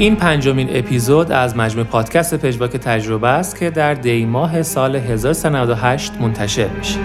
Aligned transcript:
این 0.00 0.16
پنجمین 0.16 0.68
اپیزود 0.76 1.32
از 1.32 1.56
مجموع 1.56 1.84
پادکست 1.84 2.34
پژواک 2.34 2.70
تجربه 2.70 3.28
است 3.28 3.58
که 3.58 3.70
در 3.70 3.94
دی 3.94 4.24
ماه 4.24 4.62
سال 4.62 4.96
1398 4.96 6.12
منتشر 6.20 6.68
میشه. 6.68 6.98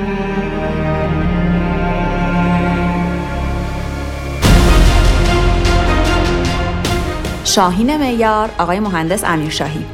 شاهین 7.44 7.98
میار 7.98 8.50
آقای 8.58 8.80
مهندس 8.80 9.24
امیر 9.24 9.50
شاهی. 9.50 9.86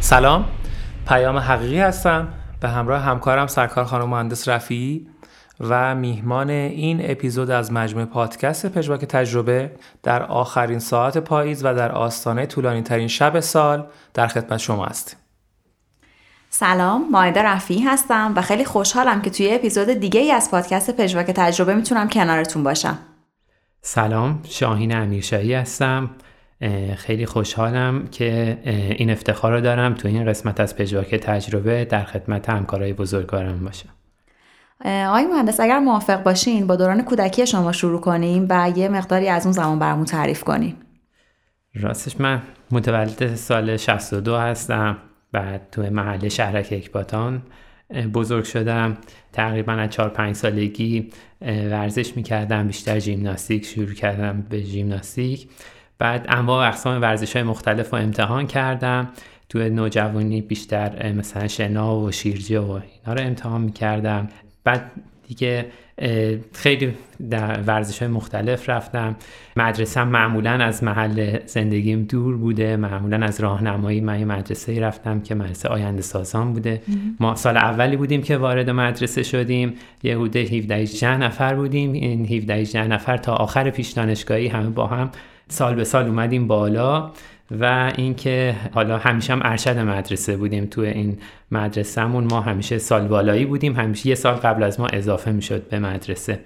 سلام. 0.00 0.44
پیام 1.08 1.38
حقیقی 1.38 1.80
هستم. 1.80 2.28
به 2.60 2.68
همراه 2.68 3.02
همکارم 3.02 3.46
سرکار 3.46 3.84
خانم 3.84 4.08
مهندس 4.08 4.48
رفیعی 4.48 5.06
و 5.60 5.94
میهمان 5.94 6.50
این 6.50 7.10
اپیزود 7.10 7.50
از 7.50 7.72
مجموع 7.72 8.04
پادکست 8.04 8.66
پژواک 8.66 9.04
تجربه 9.04 9.72
در 10.02 10.22
آخرین 10.22 10.78
ساعت 10.78 11.18
پاییز 11.18 11.64
و 11.64 11.74
در 11.74 11.92
آستانه 11.92 12.46
طولانی 12.46 12.82
ترین 12.82 13.08
شب 13.08 13.40
سال 13.40 13.86
در 14.14 14.26
خدمت 14.26 14.58
شما 14.58 14.84
هستیم. 14.86 15.18
سلام 16.50 17.10
مایده 17.10 17.42
رفیعی 17.42 17.82
هستم 17.82 18.32
و 18.36 18.42
خیلی 18.42 18.64
خوشحالم 18.64 19.22
که 19.22 19.30
توی 19.30 19.54
اپیزود 19.54 19.88
دیگه 19.88 20.20
ای 20.20 20.32
از 20.32 20.50
پادکست 20.50 20.96
پژواک 20.96 21.26
تجربه 21.26 21.74
می‌تونم 21.74 22.08
کنارتون 22.08 22.62
باشم. 22.62 22.98
سلام 23.82 24.40
شاهین 24.44 24.96
امیرشاهی 24.96 25.54
هستم. 25.54 26.10
خیلی 26.96 27.26
خوشحالم 27.26 28.06
که 28.06 28.58
این 28.96 29.10
افتخار 29.10 29.52
رو 29.52 29.60
دارم 29.60 29.94
تو 29.94 30.08
این 30.08 30.24
قسمت 30.24 30.60
از 30.60 30.76
پژواک 30.76 31.14
تجربه 31.14 31.84
در 31.84 32.04
خدمت 32.04 32.50
همکارای 32.50 32.92
بزرگوارم 32.92 33.64
باشم 33.64 33.88
آقای 34.84 35.26
مهندس 35.26 35.60
اگر 35.60 35.78
موافق 35.78 36.22
باشین 36.22 36.66
با 36.66 36.76
دوران 36.76 37.02
کودکی 37.02 37.46
شما 37.46 37.72
شروع 37.72 38.00
کنیم 38.00 38.46
و 38.50 38.72
یه 38.76 38.88
مقداری 38.88 39.28
از 39.28 39.46
اون 39.46 39.52
زمان 39.52 39.78
برامون 39.78 40.04
تعریف 40.04 40.44
کنیم 40.44 40.76
راستش 41.74 42.20
من 42.20 42.42
متولد 42.70 43.34
سال 43.34 43.76
62 43.76 44.36
هستم. 44.36 44.96
بعد 45.32 45.68
تو 45.72 45.82
محله 45.82 46.28
شهرک 46.28 46.68
اکباتان 46.70 47.42
بزرگ 48.14 48.44
شدم. 48.44 48.96
تقریبا 49.32 49.72
از 49.72 49.90
4 49.90 50.08
5 50.08 50.36
سالگی 50.36 51.10
ورزش 51.42 52.16
می‌کردم 52.16 52.66
بیشتر 52.66 52.98
ژیمناستیک 52.98 53.66
شروع 53.66 53.94
کردم 53.94 54.46
به 54.50 54.62
ژیمناستیک. 54.62 55.48
بعد 56.00 56.26
انواع 56.28 56.68
اقسام 56.68 57.02
ورزش 57.02 57.36
های 57.36 57.42
مختلف 57.42 57.90
رو 57.90 57.98
امتحان 57.98 58.46
کردم. 58.46 59.08
تو 59.48 59.58
نوجوانی 59.58 60.40
بیشتر 60.40 61.12
مثلا 61.12 61.48
شنا 61.48 61.96
و 61.96 62.12
شیرجه 62.12 62.60
و 62.60 62.70
اینا 62.70 63.20
رو 63.20 63.20
امتحان 63.20 63.60
می‌کردم. 63.60 64.28
بعد 64.64 64.90
دیگه 65.28 65.66
خیلی 66.52 66.94
در 67.30 67.60
ورزش 67.60 67.98
های 67.98 68.08
مختلف 68.08 68.68
رفتم. 68.68 69.16
مدرسه 69.56 70.04
معمولا 70.04 70.50
از 70.50 70.84
محل 70.84 71.38
زندگیم 71.46 72.02
دور 72.02 72.36
بوده. 72.36 72.76
معمولا 72.76 73.26
از 73.26 73.40
راهنمایی 73.40 74.00
من 74.00 74.24
مدرسه 74.24 74.80
رفتم 74.80 75.20
که 75.20 75.34
مدرسه 75.34 75.68
آینده 75.68 76.02
سازان 76.02 76.52
بوده. 76.52 76.82
ما 77.20 77.34
سال 77.34 77.56
اولی 77.56 77.96
بودیم 77.96 78.22
که 78.22 78.36
وارد 78.36 78.70
مدرسه 78.70 79.22
شدیم. 79.22 79.74
یه 80.02 80.16
حدود 80.16 80.36
17 80.36 81.16
نفر 81.16 81.54
بودیم. 81.54 81.92
این 81.92 82.26
17 82.26 82.86
نفر 82.86 83.16
تا 83.16 83.34
آخر 83.34 83.70
پیش 83.70 83.90
دانشگاهی 83.90 84.48
همه 84.48 84.70
با 84.70 84.86
هم 84.86 85.10
سال 85.50 85.74
به 85.74 85.84
سال 85.84 86.06
اومدیم 86.06 86.46
بالا 86.46 87.10
و 87.60 87.92
اینکه 87.96 88.56
حالا 88.74 88.98
همیشه 88.98 89.32
هم 89.32 89.40
ارشد 89.44 89.78
مدرسه 89.78 90.36
بودیم 90.36 90.66
تو 90.66 90.80
این 90.80 91.18
مدرسهمون. 91.50 92.24
ما 92.24 92.40
همیشه 92.40 92.78
سال 92.78 93.08
بالایی 93.08 93.44
بودیم 93.44 93.76
همیشه 93.76 94.08
یه 94.08 94.14
سال 94.14 94.34
قبل 94.34 94.62
از 94.62 94.80
ما 94.80 94.86
اضافه 94.86 95.32
می‌شد 95.32 95.68
به 95.68 95.78
مدرسه. 95.78 96.40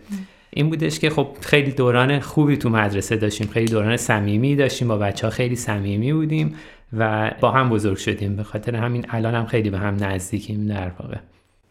این 0.51 0.71
بودش 0.71 0.99
که 0.99 1.11
خب 1.11 1.29
خیلی 1.41 1.73
دوران 1.73 2.21
خوبی 2.21 2.57
تو 2.57 2.71
مدرسه 2.71 3.17
داشتیم 3.17 3.47
خیلی 3.47 3.67
دوران 3.67 3.97
صمیمی 3.97 4.57
داشتیم 4.57 4.89
با 4.89 4.99
بچه 4.99 5.27
ها 5.27 5.31
خیلی 5.31 5.57
صمیمی 5.57 6.13
بودیم 6.13 6.55
و 6.99 7.31
با 7.41 7.51
هم 7.51 7.69
بزرگ 7.69 7.97
شدیم. 7.97 8.37
به 8.37 8.43
خاطر 8.43 8.77
همین 8.77 9.07
الان 9.09 9.35
هم 9.35 9.47
خیلی 9.47 9.71
به 9.71 9.79
هم 9.79 9.97
نزدیکیم 10.05 10.67
در 10.67 10.91
واقع. 11.01 11.17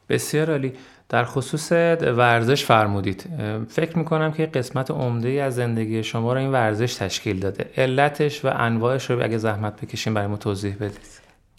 بسیار 0.10 0.52
عالی. 0.52 0.74
در 1.14 1.24
خصوص 1.24 1.72
ورزش 2.02 2.64
فرمودید. 2.64 3.26
فکر 3.70 3.98
می‌کنم 3.98 4.32
که 4.32 4.46
قسمت 4.46 4.92
عمده 4.92 5.30
از 5.30 5.56
زندگی 5.56 6.04
شما 6.04 6.34
رو 6.34 6.40
این 6.40 6.52
ورزش 6.52 6.96
تشکیل 6.96 7.40
داده. 7.40 7.66
علتش 7.78 8.46
و 8.46 8.52
انواعش 8.56 9.10
رو 9.10 9.24
اگه 9.24 9.38
زحمت 9.38 9.82
بکشیم 9.82 10.14
برای 10.14 10.28
ما 10.28 10.38
توضیح 10.38 10.76
بدید. 10.76 11.00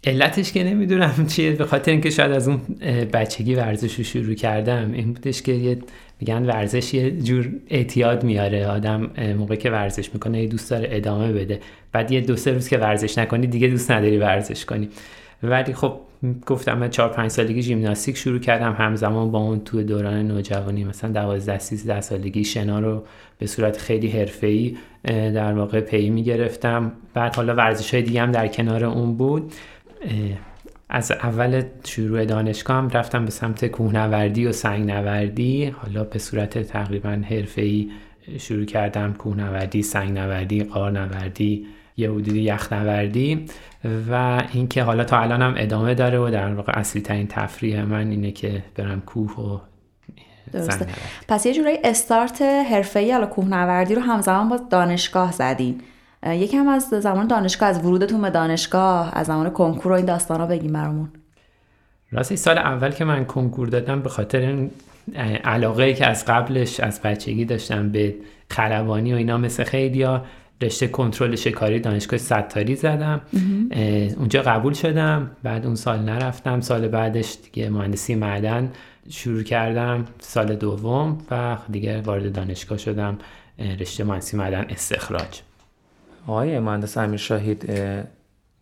علتش 0.06 0.53
که 0.53 0.65
نمی‌دونم 0.65 1.26
چیه 1.28 1.53
به 1.53 1.65
خاطر 1.65 1.91
اینکه 1.91 2.10
شاید 2.10 2.32
از 2.32 2.48
اون 2.48 2.60
بچگی 3.12 3.54
ورزش 3.54 3.94
رو 3.94 4.04
شروع 4.04 4.34
کردم 4.34 4.92
این 4.92 5.12
بودش 5.12 5.42
که 5.42 5.53
یه 5.53 5.78
میگن 6.21 6.47
ورزش 6.47 6.94
یه 6.94 7.10
جور 7.10 7.50
اعتیاد 7.71 8.25
میاره. 8.25 8.66
آدم 8.66 9.10
موقع 9.38 9.56
که 9.56 9.71
ورزش 9.71 10.15
می‌کنه 10.15 10.47
دوست 10.47 10.71
داره 10.71 10.88
ادامه 10.91 11.32
بده. 11.32 11.60
بعد 11.92 12.12
یه 12.12 12.21
دو 12.21 12.36
سه 12.36 12.53
روز 12.53 12.69
که 12.69 12.78
ورزش 12.78 13.19
نکنی 13.19 13.47
دیگه 13.47 13.69
دوست 13.69 13.91
نداری 13.91 14.19
ورزش 14.19 14.65
کنی. 14.65 14.88
ولی 15.42 15.75
خب 15.75 16.00
گفتم 16.47 16.79
من 16.79 16.91
4 16.91 17.09
5 17.09 17.31
سالگی 17.31 17.62
ژیمناستیک 17.62 18.17
شروع 18.17 18.39
کردم. 18.39 18.73
همزمان 18.73 19.31
با 19.31 19.39
اون 19.39 19.61
تو 19.61 19.83
دوران 19.83 20.29
نوجوانی 20.29 20.85
مثلا 20.85 21.11
12 21.11 21.59
13 21.59 22.01
سالگی 22.01 22.45
شنا 22.45 22.81
رو 22.81 23.05
به 23.39 23.47
صورت 23.47 23.77
خیلی 23.77 24.09
حرفه‌ای 24.09 24.77
در 25.05 25.53
واقع 25.53 25.81
پی 25.81 26.11
می‌گرفتم. 26.11 26.93
بعد 27.15 27.37
حالا 27.37 27.55
ورزش 27.55 27.95
های 27.95 28.03
دیگه 28.03 28.23
هم 28.23 28.33
در 28.33 28.49
کنار 28.49 28.84
اون 28.84 29.17
بود. 29.17 29.53
از 30.89 31.13
اول 31.13 31.63
شروع 31.84 32.25
دانشگاه 32.25 32.77
هم 32.77 32.89
رفتم 32.89 33.25
به 33.25 33.31
سمت 33.31 33.67
کوهنوردی 33.67 34.47
و 34.47 34.53
سنگ 34.53 34.91
نوردی 34.91 35.65
حالا 35.65 36.05
به 36.05 36.19
صورت 36.19 36.59
تقریبا 36.59 37.23
حرفه‌ای 37.31 37.91
شروع 38.39 38.65
کردم. 38.65 39.13
کوهنوردی 39.13 39.83
سنگ 39.83 40.19
نوردی 40.19 40.65
قار 40.65 40.91
نوردی 40.91 41.67
یه 41.97 42.10
حدودی 42.10 42.41
یخ 42.41 42.72
نوردی 42.72 43.47
و 44.10 44.43
اینکه 44.53 44.82
حالا 44.82 45.05
تا 45.05 45.19
الان 45.19 45.43
هم 45.43 45.55
ادامه 45.56 45.94
داره 45.94 46.19
و 46.19 46.31
در 46.31 46.55
واقع 46.55 46.72
اصلی 46.78 47.03
ترین 47.03 47.27
تفریح 47.27 47.82
من 47.82 48.10
اینه 48.10 48.31
که 48.31 48.62
برم 48.75 49.00
کوه 49.00 49.31
و 49.31 49.59
درسته. 50.53 50.87
پس 51.28 51.47
یه 51.47 51.54
جورایی 51.54 51.78
استارت 51.84 52.43
حرفه‌ای 52.43 53.12
حالا 53.12 53.27
کوهنوردی 53.27 53.94
رو 53.94 54.03
همزمان 54.03 54.49
با 54.49 54.56
دانشگاه 54.71 55.33
زدین. 55.33 55.81
یکم 56.27 56.69
از 56.69 56.83
زمان 56.83 57.27
دانشگاه 57.27 57.69
از 57.69 57.84
ورودتون 57.84 58.22
به 58.22 58.31
دانشگاه 58.31 59.10
از 59.12 59.27
زمان 59.27 59.50
کنکور 59.50 59.93
و 59.93 59.94
این 59.94 60.04
داستانا 60.04 60.47
بگیم 60.47 60.72
برامون. 60.72 61.09
راستی 62.12 62.37
سال 62.37 62.59
اول 62.59 62.91
که 62.91 63.04
من 63.04 63.25
کنکور 63.25 63.69
دادم 63.69 64.03
به 64.03 64.09
خاطر 64.09 64.41
این 64.41 64.71
علاقه 65.44 65.94
که 65.94 66.06
از 66.06 66.25
قبلش 66.25 66.81
از 66.81 67.00
بچگی 67.03 67.44
داشتم 67.44 67.93
به 67.93 68.15
خلبانی 68.50 69.12
و 69.12 69.16
اینا 69.16 69.38
مثل 69.38 69.65
خیلی 69.65 70.06
رشته 70.65 70.89
کنترل 70.89 71.37
شکاری 71.37 71.81
دانشگاه 71.81 72.19
ستاری 72.19 72.77
زدم. 72.77 73.21
اونجا 74.17 74.43
قبول 74.43 74.73
شدم. 74.73 75.31
بعد 75.43 75.67
اون 75.67 75.75
سال 75.75 75.99
نرفتم. 75.99 76.61
سال 76.61 76.89
بعدش 76.89 77.37
دیگه 77.45 77.71
مهندسی 77.71 78.15
معدن 78.15 78.72
شروع 79.09 79.43
کردم. 79.43 80.05
سال 80.19 80.57
دوم 80.57 81.19
و 81.31 81.57
دیگه 81.71 82.01
وارد 82.01 82.33
دانشگاه 82.33 82.78
شدم. 82.78 83.19
رشته 83.81 84.05
مهندسی 84.05 84.37
معدن 84.37 84.66
استخراج. 84.69 85.41
آقای 86.27 86.59
مهندس 86.59 86.99
امیر 86.99 87.19
شاهید 87.19 87.71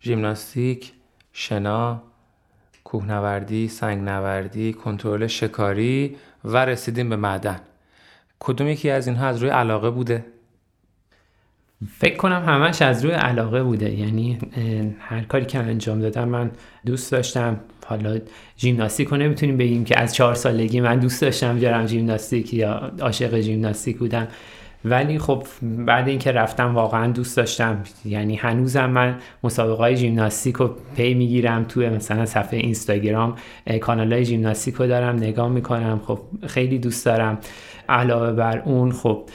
ژیمناستیک 0.03 0.93
شنا 1.33 2.03
کوهنوردی 2.85 3.69
سنگنوردی 3.69 4.73
کنترل 4.73 5.27
شکاری 5.27 6.17
و 6.45 6.57
رسیدیم 6.57 7.09
به 7.09 7.17
معدن. 7.17 7.61
کدوم 8.41 8.69
یکی 8.69 8.91
از 8.91 9.07
اینها 9.07 9.27
از 9.27 9.43
روی 9.43 9.51
علاقه 9.51 9.91
بوده؟ 9.91 10.25
فکر 11.99 12.17
کنم 12.17 12.43
همش 12.47 12.83
از 12.83 13.05
روی 13.05 13.15
علاقه 13.15 13.63
بوده. 13.63 13.95
یعنی 13.95 14.39
هر 14.99 15.21
کاری 15.21 15.45
که 15.45 15.59
انجام 15.59 16.01
دادم 16.01 16.29
من 16.29 16.51
دوست 16.87 17.13
داشتم. 17.13 17.61
حالا 17.87 18.19
ژیمناستیک 18.59 19.09
رو 19.09 19.17
نمی‌تونیم 19.17 19.57
بگیم 19.57 19.85
که 19.85 20.01
از 20.01 20.15
چهار 20.15 20.35
سالگی 20.35 20.81
من 20.81 20.99
دوست 20.99 21.23
داشتم 21.23 21.59
برم 21.59 21.87
ژیمناستیک 21.87 22.55
یا 22.55 22.93
عاشق 23.01 23.41
ژیمناستیک 23.41 23.99
بودم. 23.99 24.29
ولی 24.85 25.19
خب 25.19 25.47
بعد 25.63 26.09
اینکه 26.09 26.33
رفتم 26.33 26.75
واقعا 26.75 27.13
دوست 27.13 27.37
داشتم. 27.37 27.83
یعنی 28.05 28.37
هنوزم 28.37 28.91
من 28.91 29.19
مسابقه 29.45 29.83
های 29.83 29.97
ژیمناستیک 29.97 30.57
رو 30.57 30.77
پی 30.97 31.15
می‌گیرم. 31.15 31.65
توی 31.65 31.89
مثلا 31.89 32.27
صفحه 32.27 32.59
اینستاگرام 32.59 33.37
کانال 33.81 34.13
های 34.13 34.25
ژیمناستیک 34.25 34.75
رو 34.75 34.87
دارم 34.87 35.17
نگاه 35.17 35.49
می‌کنم. 35.49 36.01
خب 36.07 36.21
خیلی 36.47 36.79
دوست 36.79 37.07
دارم. 37.07 37.39
علاوه 37.89 38.33
بر 38.33 38.59
اون 38.59 38.93
خب 38.93 39.29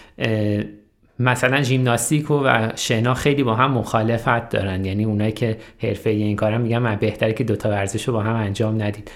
مثلا 1.19 1.61
ژیمناستیک 1.61 2.31
و 2.31 2.69
شنا 2.75 3.13
خیلی 3.13 3.43
با 3.43 3.55
هم 3.55 3.71
مخالفت 3.71 4.49
دارن. 4.49 4.85
یعنی 4.85 5.05
اونایی 5.05 5.31
که 5.31 5.57
حرفه 5.83 6.09
این 6.09 6.35
کارم 6.35 6.61
میگن 6.61 6.77
من 6.77 6.95
بهتره 6.95 7.33
که 7.33 7.43
دوتا 7.43 7.69
ورزش 7.69 8.07
رو 8.07 8.13
با 8.13 8.21
هم 8.21 8.35
انجام 8.35 8.81
ندید. 8.81 9.11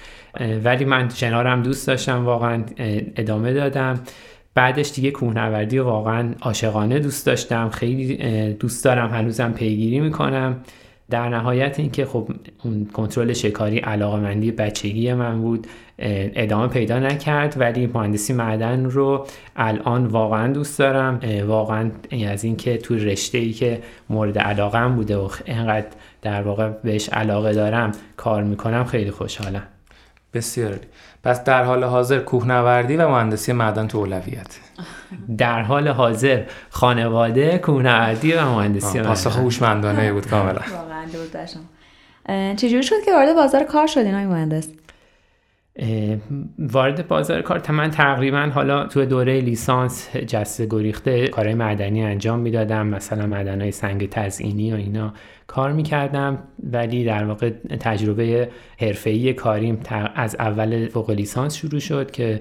ولی 0.63 0.85
من 0.85 1.09
شنا 1.09 1.39
هم 1.39 1.63
دوست 1.63 1.87
داشتم 1.87 2.25
واقعا 2.25 2.63
ادامه 3.15 3.53
دادم. 3.53 3.99
بعدش 4.55 4.91
دیگه 4.91 5.11
کوهنوردی 5.11 5.79
واقعا 5.79 6.33
عاشقانه 6.41 6.99
دوست 6.99 7.25
داشتم. 7.25 7.69
خیلی 7.69 8.17
دوست 8.53 8.85
دارم 8.85 9.09
هنوزم 9.09 9.51
پیگیری 9.51 9.99
می‌کنم. 9.99 10.55
در 11.11 11.29
نهایت 11.29 11.79
اینکه 11.79 12.05
خب 12.05 12.29
اون 12.63 12.89
کنترل 12.93 13.33
شکاری 13.33 13.79
علاقمندی 13.79 14.51
بچگی 14.51 15.13
من 15.13 15.41
بود 15.41 15.67
ادامه 15.99 16.67
پیدا 16.67 16.99
نکرد 16.99 17.55
ولی 17.59 17.87
مهندسی 17.87 18.33
معدن 18.33 18.85
رو 18.85 19.27
الان 19.55 20.05
واقعا 20.05 20.53
دوست 20.53 20.79
دارم. 20.79 21.19
واقعا 21.47 21.91
از 22.27 22.43
اینکه 22.43 22.77
تو 22.77 22.95
رشته 22.95 23.37
ای 23.37 23.53
که 23.53 23.81
مورد 24.09 24.39
علاقم 24.39 24.95
بوده 24.95 25.17
و 25.17 25.29
اینقدر 25.45 25.87
در 26.21 26.41
واقع 26.41 26.69
بهش 26.69 27.09
علاقه 27.09 27.53
دارم 27.53 27.91
کار 28.17 28.43
می‌کنم 28.43 28.83
خیلی 28.83 29.11
خوشحالم. 29.11 29.63
بسیار 30.33 30.79
پس 31.23 31.43
در 31.43 31.63
حال 31.63 31.83
حاضر 31.83 32.19
کوهنوردی 32.19 32.97
و 32.97 33.07
مهندسی 33.07 33.53
معدن 33.53 33.87
تو 33.87 33.97
اولویت. 33.97 34.59
در 35.37 35.61
حال 35.61 35.87
حاضر 35.87 36.43
خانواده 36.69 37.57
کوهنوردی 37.57 38.33
و 38.33 38.45
مهندسی 38.45 38.97
معدن 38.97 39.09
پاسخ 39.09 39.37
هوشمندانه 39.37 40.13
بود 40.13 40.27
کاملا. 40.27 40.61
واقعا 40.73 41.05
درود 41.13 42.55
چجوری 42.55 42.83
شد 42.83 42.95
که 43.05 43.11
وارد 43.13 43.35
بازار 43.35 43.63
کار 43.63 43.87
شدین 43.87 44.13
های 44.13 44.25
مهندس؟ 44.25 44.67
وارد 46.59 47.07
بازار 47.07 47.41
کار 47.41 47.71
من 47.71 47.89
تقریبا 47.89 48.51
حالا 48.53 48.87
تو 48.87 49.05
دوره 49.05 49.41
لیسانس 49.41 50.15
جسته 50.15 50.65
گریخته 50.65 51.27
کارهای 51.27 51.55
معدنی 51.55 52.03
انجام 52.03 52.39
می‌دادم 52.39 52.87
مثلا 52.87 53.27
معدنهای 53.27 53.71
سنگ 53.71 54.09
تزئینی 54.09 54.73
و 54.73 54.75
اینا 54.75 55.13
کار 55.47 55.71
می‌کردم 55.71 56.39
ولی 56.63 57.03
در 57.03 57.25
واقع 57.25 57.49
تجربه 57.79 58.49
حرفه‌ای 58.79 59.33
کاریم 59.33 59.79
از 60.15 60.35
اول 60.39 60.87
فوق 60.87 61.11
لیسانس 61.11 61.55
شروع 61.55 61.79
شد 61.79 62.11
که 62.11 62.39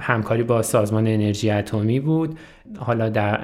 همکاری 0.00 0.42
با 0.42 0.62
سازمان 0.62 1.06
انرژی 1.06 1.50
اتمی 1.50 2.00
بود. 2.00 2.38
حالا 2.78 3.08
در 3.08 3.40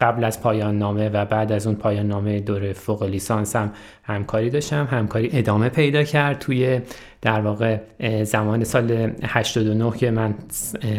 قبل 0.00 0.24
از 0.24 0.42
پایان 0.42 0.78
نامه 0.78 1.08
و 1.08 1.24
بعد 1.24 1.52
از 1.52 1.66
اون 1.66 1.76
پایان 1.76 2.06
نامه 2.06 2.40
دوره 2.40 2.72
فوق 2.72 3.02
لیسانس 3.02 3.56
هم 3.56 3.72
همکاری 4.02 4.50
داشتم. 4.50 4.88
همکاری 4.90 5.30
ادامه 5.32 5.68
پیدا 5.68 6.02
کرد 6.02 6.38
توی 6.38 6.80
در 7.22 7.40
واقع 7.40 7.78
زمان 8.24 8.64
سال 8.64 9.12
89 9.22 9.96
که 9.96 10.10
من 10.10 10.34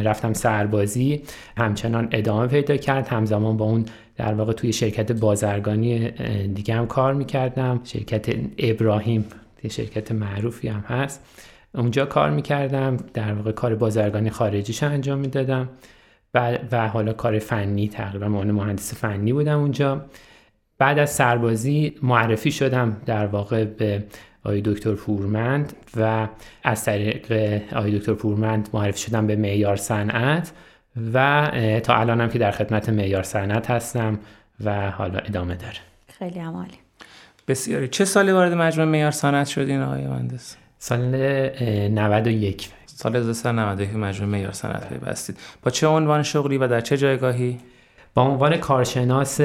رفتم 0.03 0.33
سربازی. 0.33 1.21
همچنان 1.57 2.07
ادامه 2.11 2.47
پیدا 2.47 2.77
کرد. 2.77 3.07
همزمان 3.07 3.57
با 3.57 3.65
اون 3.65 3.85
در 4.17 4.33
واقع 4.33 4.53
توی 4.53 4.73
شرکت 4.73 5.11
بازرگانی 5.11 6.11
دیگه 6.47 6.75
هم 6.75 6.87
کار 6.87 7.13
می‌کردم. 7.13 7.79
شرکت 7.83 8.35
ابراهیم 8.57 9.25
یه 9.63 9.69
شرکت 9.69 10.11
معروفی 10.11 10.67
هم 10.67 10.83
هست. 10.87 11.25
اونجا 11.75 12.05
کار 12.05 12.29
می‌کردم. 12.29 12.97
در 13.13 13.33
واقع 13.33 13.51
کار 13.51 13.75
بازرگانی 13.75 14.29
خارجیش 14.29 14.83
انجام 14.83 15.19
می‌دادم. 15.19 15.69
و, 16.33 16.57
و 16.71 16.87
حالا 16.87 17.13
کار 17.13 17.39
فنی 17.39 17.87
تقریبا 17.87 18.27
من 18.27 18.51
مهندس 18.51 18.93
فنی 18.93 19.33
بودم 19.33 19.59
اونجا. 19.59 20.05
بعد 20.77 20.99
از 20.99 21.09
سربازی 21.09 21.95
معرفی 22.01 22.51
شدم 22.51 22.97
در 23.05 23.25
واقع 23.25 23.65
به 23.65 24.03
آقای 24.45 24.61
دکتر 24.65 24.93
پورمند 24.93 25.73
و 25.97 26.27
از 26.63 26.85
طریق 26.85 27.33
آقای 27.75 27.99
دکتر 27.99 28.13
پورمند 28.13 28.69
معرفی 28.73 28.99
شدم 28.99 29.27
به 29.27 29.35
معیار 29.35 29.75
صنعت 29.75 30.51
و 31.13 31.49
تا 31.83 31.95
الانم 31.95 32.29
که 32.29 32.39
در 32.39 32.51
خدمت 32.51 32.89
معیار 32.89 33.23
صنعت 33.23 33.71
هستم 33.71 34.19
و 34.63 34.91
حالا 34.91 35.19
ادامه 35.19 35.55
داره. 35.55 35.77
خیلی 36.19 36.39
عمالی 36.39 36.77
بسیاری. 37.47 37.87
چه 37.87 38.05
سالی 38.05 38.31
وارد 38.31 38.53
مجموعه 38.53 38.91
معیار 38.91 39.11
صنعت 39.11 39.47
شدین 39.47 39.81
آقای 39.81 40.07
مهندس؟ 40.07 40.57
سال 40.77 40.99
91 41.89 42.69
سال 43.01 43.15
1391 43.15 43.95
مجموعه 43.95 44.31
معیار 44.31 44.51
صنعت 44.51 44.89
پیوستید 44.89 45.37
با 45.63 45.71
چه 45.71 45.87
عنوان 45.87 46.23
شغلی 46.23 46.57
و 46.57 46.67
در 46.67 46.81
چه 46.81 46.97
جایگاهی؟ 46.97 47.57
با 48.13 48.21
عنوان 48.21 48.57
کارشناس 48.57 49.41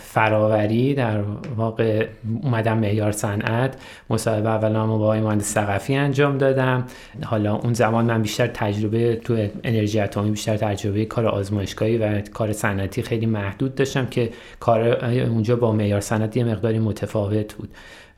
فراوری 0.00 0.94
در 0.94 1.20
واقع 1.56 2.06
اومدم 2.42 2.78
معیار 2.78 3.12
صنعت. 3.12 3.76
مصاحبه 4.10 4.48
اولا 4.48 4.86
با 4.86 4.94
آقای 4.94 5.20
مهندس 5.20 5.44
ثقفی 5.44 5.94
انجام 5.94 6.38
دادم. 6.38 6.84
حالا 7.24 7.54
اون 7.54 7.72
زمان 7.72 8.04
من 8.04 8.22
بیشتر 8.22 8.46
تجربه 8.46 9.16
تو 9.16 9.48
انرژی 9.64 10.00
اتمی 10.00 10.30
بیشتر 10.30 10.56
تجربه 10.56 11.04
کار 11.04 11.26
آزمایشگاهی 11.26 11.98
و 11.98 12.20
کار 12.20 12.52
صنعتی 12.52 13.02
خیلی 13.02 13.26
محدود 13.26 13.74
داشتم 13.74 14.06
که 14.06 14.30
کار 14.60 15.04
اونجا 15.04 15.56
با 15.56 15.72
معیار 15.72 16.00
صنعت 16.00 16.36
یه 16.36 16.44
مقداری 16.44 16.78
متفاوت 16.78 17.54
بود. 17.54 17.68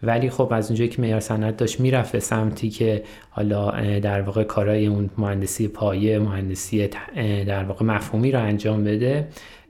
ولی 0.03 0.31
خب 0.31 0.53
از 0.53 0.67
اونجایی 0.67 0.91
که 0.91 1.03
معیار 1.03 1.21
صنعت 1.21 1.57
داشت 1.57 1.81
می‌رفت 1.81 2.13
به 2.13 2.21
سمتی 2.21 2.71
که 2.71 3.03
حالا 3.31 3.71
در 4.01 4.23
واقع 4.23 4.45
کارهای 4.45 4.87
اون 4.87 5.11
مهندسی 5.19 5.69
پایه 5.69 6.19
مهندسی 6.19 6.89
در 7.47 7.65
واقع 7.65 7.85
مفهومی 7.85 8.33
رو 8.33 8.43
انجام 8.43 8.85
بده 8.85 9.29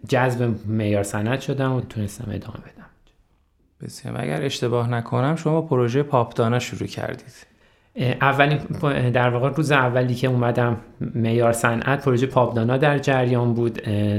جذب 0.08 0.54
معیار 0.66 1.02
صنعت 1.02 1.40
شدم 1.40 1.72
و 1.72 1.80
تونستم 1.80 2.24
ادامه 2.24 2.58
بدم. 2.58 2.86
بسیار. 3.82 4.20
اگر 4.20 4.42
اشتباه 4.42 4.90
نکنم 4.90 5.36
شما 5.36 5.62
پروژه 5.62 6.02
پاپدانا 6.02 6.58
شروع 6.58 6.88
کردید. 6.88 7.51
اولین 7.96 8.58
در 9.10 9.28
واقع 9.28 9.50
روز 9.50 9.72
اولی 9.72 10.14
که 10.14 10.28
اومدم 10.28 10.76
معیار 11.14 11.52
صنعت 11.52 12.04
پروژه 12.04 12.26
پاپدانا 12.26 12.76
در 12.76 12.98
جریان 12.98 13.54
بود 13.54 13.72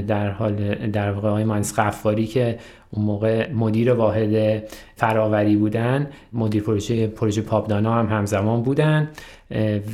در 0.06 0.30
حال 0.30 0.74
در 0.74 1.12
واقع 1.12 1.30
های 1.30 1.44
مهندس 1.44 1.78
قفاری 1.78 2.26
که 2.26 2.58
اون 2.90 3.04
موقع 3.04 3.52
مدیر 3.52 3.92
واحد 3.92 4.62
فراوری 4.96 5.56
بودن 5.56 6.10
مدیر 6.32 6.62
پروژه 6.62 7.06
پروژه 7.06 7.42
پاپدانا 7.42 7.94
هم 7.94 8.06
همزمان 8.06 8.62
بودن 8.62 9.08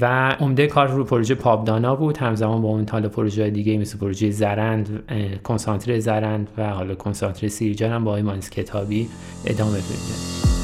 و 0.00 0.31
عمده 0.41 0.67
کار 0.67 0.88
رو 0.88 1.05
پروژه 1.05 1.35
پاپدانا 1.35 1.97
بود 1.97 2.17
همزمان 2.17 2.62
با 2.62 2.69
اون 2.69 2.87
حالا 2.91 3.09
پروژه 3.09 3.50
دیگه 3.50 3.79
مثل 3.79 3.99
پروژه 3.99 4.31
زرند 4.31 5.03
کنسانتره 5.44 6.00
زرند 6.00 6.49
و 6.59 6.71
حالا 6.71 6.94
کنسانتره 6.94 7.49
سیرجان 7.49 7.93
هم 7.93 8.05
با 8.05 8.11
آقای 8.11 8.23
مهندس 8.23 8.50
کتابی 8.50 9.09
ادامه 9.47 9.73
پیدا 9.73 10.59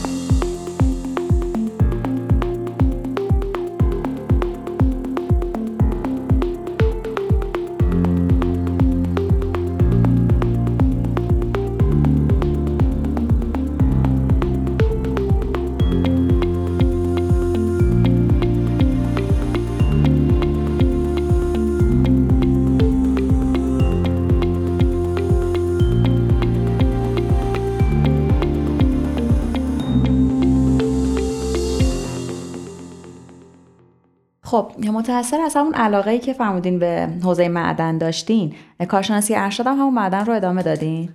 متأثر 35.17 35.41
از 35.41 35.56
همون 35.56 35.75
علاقه 35.75 36.11
ای 36.11 36.19
که 36.19 36.32
فرمودین 36.32 36.79
به 36.79 37.08
حوزه 37.23 37.49
معدن 37.49 37.99
داشتین 37.99 38.55
کارشناسی 38.89 39.35
ارشد 39.35 39.67
هم 39.67 39.73
همون 39.73 39.94
معدن 39.94 40.25
رو 40.25 40.32
ادامه 40.32 40.63
دادین؟ 40.63 41.08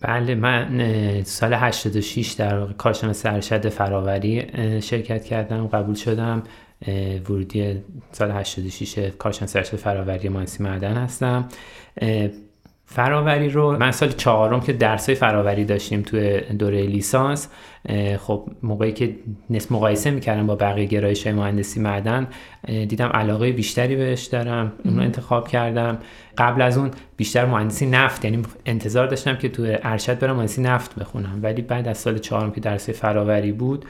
بله 0.00 0.34
من 0.34 1.22
سال 1.24 1.54
86 1.54 2.32
در 2.32 2.66
کارشناسی 2.66 3.28
ارشد 3.28 3.68
فراوری 3.68 4.46
شرکت 4.82 5.24
کردم 5.24 5.66
قبول 5.66 5.94
شدم. 5.94 6.42
ورودی 7.28 7.80
سال 8.12 8.30
86 8.30 8.98
کارشناسی 9.18 9.58
ارشد 9.58 9.76
فراوری 9.76 10.28
مانسی 10.28 10.62
معدن 10.62 10.96
هستم. 10.96 11.48
فراوری 12.84 13.48
رو 13.48 13.76
من 13.76 13.90
سال 13.90 14.08
چهارم 14.08 14.60
که 14.60 14.72
درسای 14.72 15.14
فراوری 15.14 15.64
داشتیم 15.64 16.02
توی 16.02 16.40
دوره 16.40 16.82
لیسانس 16.82 17.48
خب 18.18 18.48
موقعی 18.62 18.92
که 18.92 19.16
نسب 19.50 19.72
مقایسه 19.72 20.10
می‌کردم 20.10 20.46
با 20.46 20.54
بقیه 20.54 20.84
گرایش 20.84 21.26
مهندسی 21.26 21.80
معدن 21.80 22.26
دیدم 22.66 23.08
علاقه 23.08 23.52
بیشتری 23.52 23.96
بهش 23.96 24.24
دارم 24.26 24.72
اون 24.84 24.96
رو 24.96 25.02
انتخاب 25.02 25.48
کردم. 25.48 25.98
قبل 26.38 26.62
از 26.62 26.78
اون 26.78 26.90
بیشتر 27.16 27.46
مهندسی 27.46 27.86
نفت 27.86 28.24
یعنی 28.24 28.42
انتظار 28.66 29.06
داشتم 29.06 29.36
که 29.36 29.48
تو 29.48 29.76
ارشد 29.82 30.18
برم 30.18 30.36
مهندسی 30.36 30.62
نفت 30.62 30.94
بخونم. 30.94 31.40
ولی 31.42 31.62
بعد 31.62 31.88
از 31.88 31.98
سال 31.98 32.18
چهارم 32.18 32.52
که 32.52 32.60
درس 32.60 32.90
فراوری 32.90 33.52
بود 33.52 33.84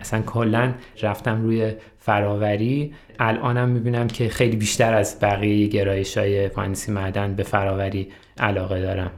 اصلا 0.00 0.22
کلا 0.22 0.72
رفتم 1.02 1.42
روی 1.42 1.72
فراوری. 1.98 2.94
الانم 3.18 3.68
می‌بینم 3.68 4.06
که 4.06 4.28
خیلی 4.28 4.56
بیشتر 4.56 4.94
از 4.94 5.18
بقیه 5.20 5.66
گرایش 5.66 6.18
های 6.18 6.50
مهندسی 6.56 6.92
معدن 6.92 7.34
به 7.34 7.42
فراوری 7.42 8.08
علاقه 8.38 8.80
دارم. 8.80 9.10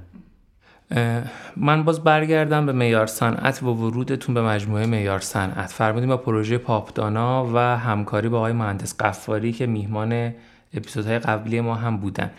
من 1.56 1.84
باز 1.84 2.04
برگردم 2.04 2.66
به 2.66 2.72
میار 2.72 3.06
صنعت 3.06 3.62
و 3.62 3.66
ورودتون 3.66 4.34
به 4.34 4.42
مجموعه 4.42 4.86
میار 4.86 5.20
صنعت. 5.20 5.70
فرمودیم 5.70 6.08
با 6.08 6.16
پروژه 6.16 6.58
پاپدانا 6.58 7.50
و 7.54 7.58
همکاری 7.58 8.28
با 8.28 8.38
آقای 8.38 8.52
مهندس 8.52 8.96
قفاری 9.00 9.52
که 9.52 9.66
میهمان 9.66 10.34
اپیزودهای 10.74 11.18
قبلی 11.18 11.60
ما 11.60 11.74
هم 11.74 11.96
بودن. 11.96 12.30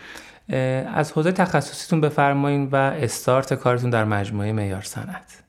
از 0.94 1.12
حوزه 1.12 1.32
تخصصیتون 1.32 2.00
بفرمایید 2.00 2.68
و 2.72 2.76
استارت 2.76 3.54
کارتون 3.54 3.90
در 3.90 4.04
مجموعه 4.04 4.52
میار 4.52 4.82
صنعت. 4.82 5.42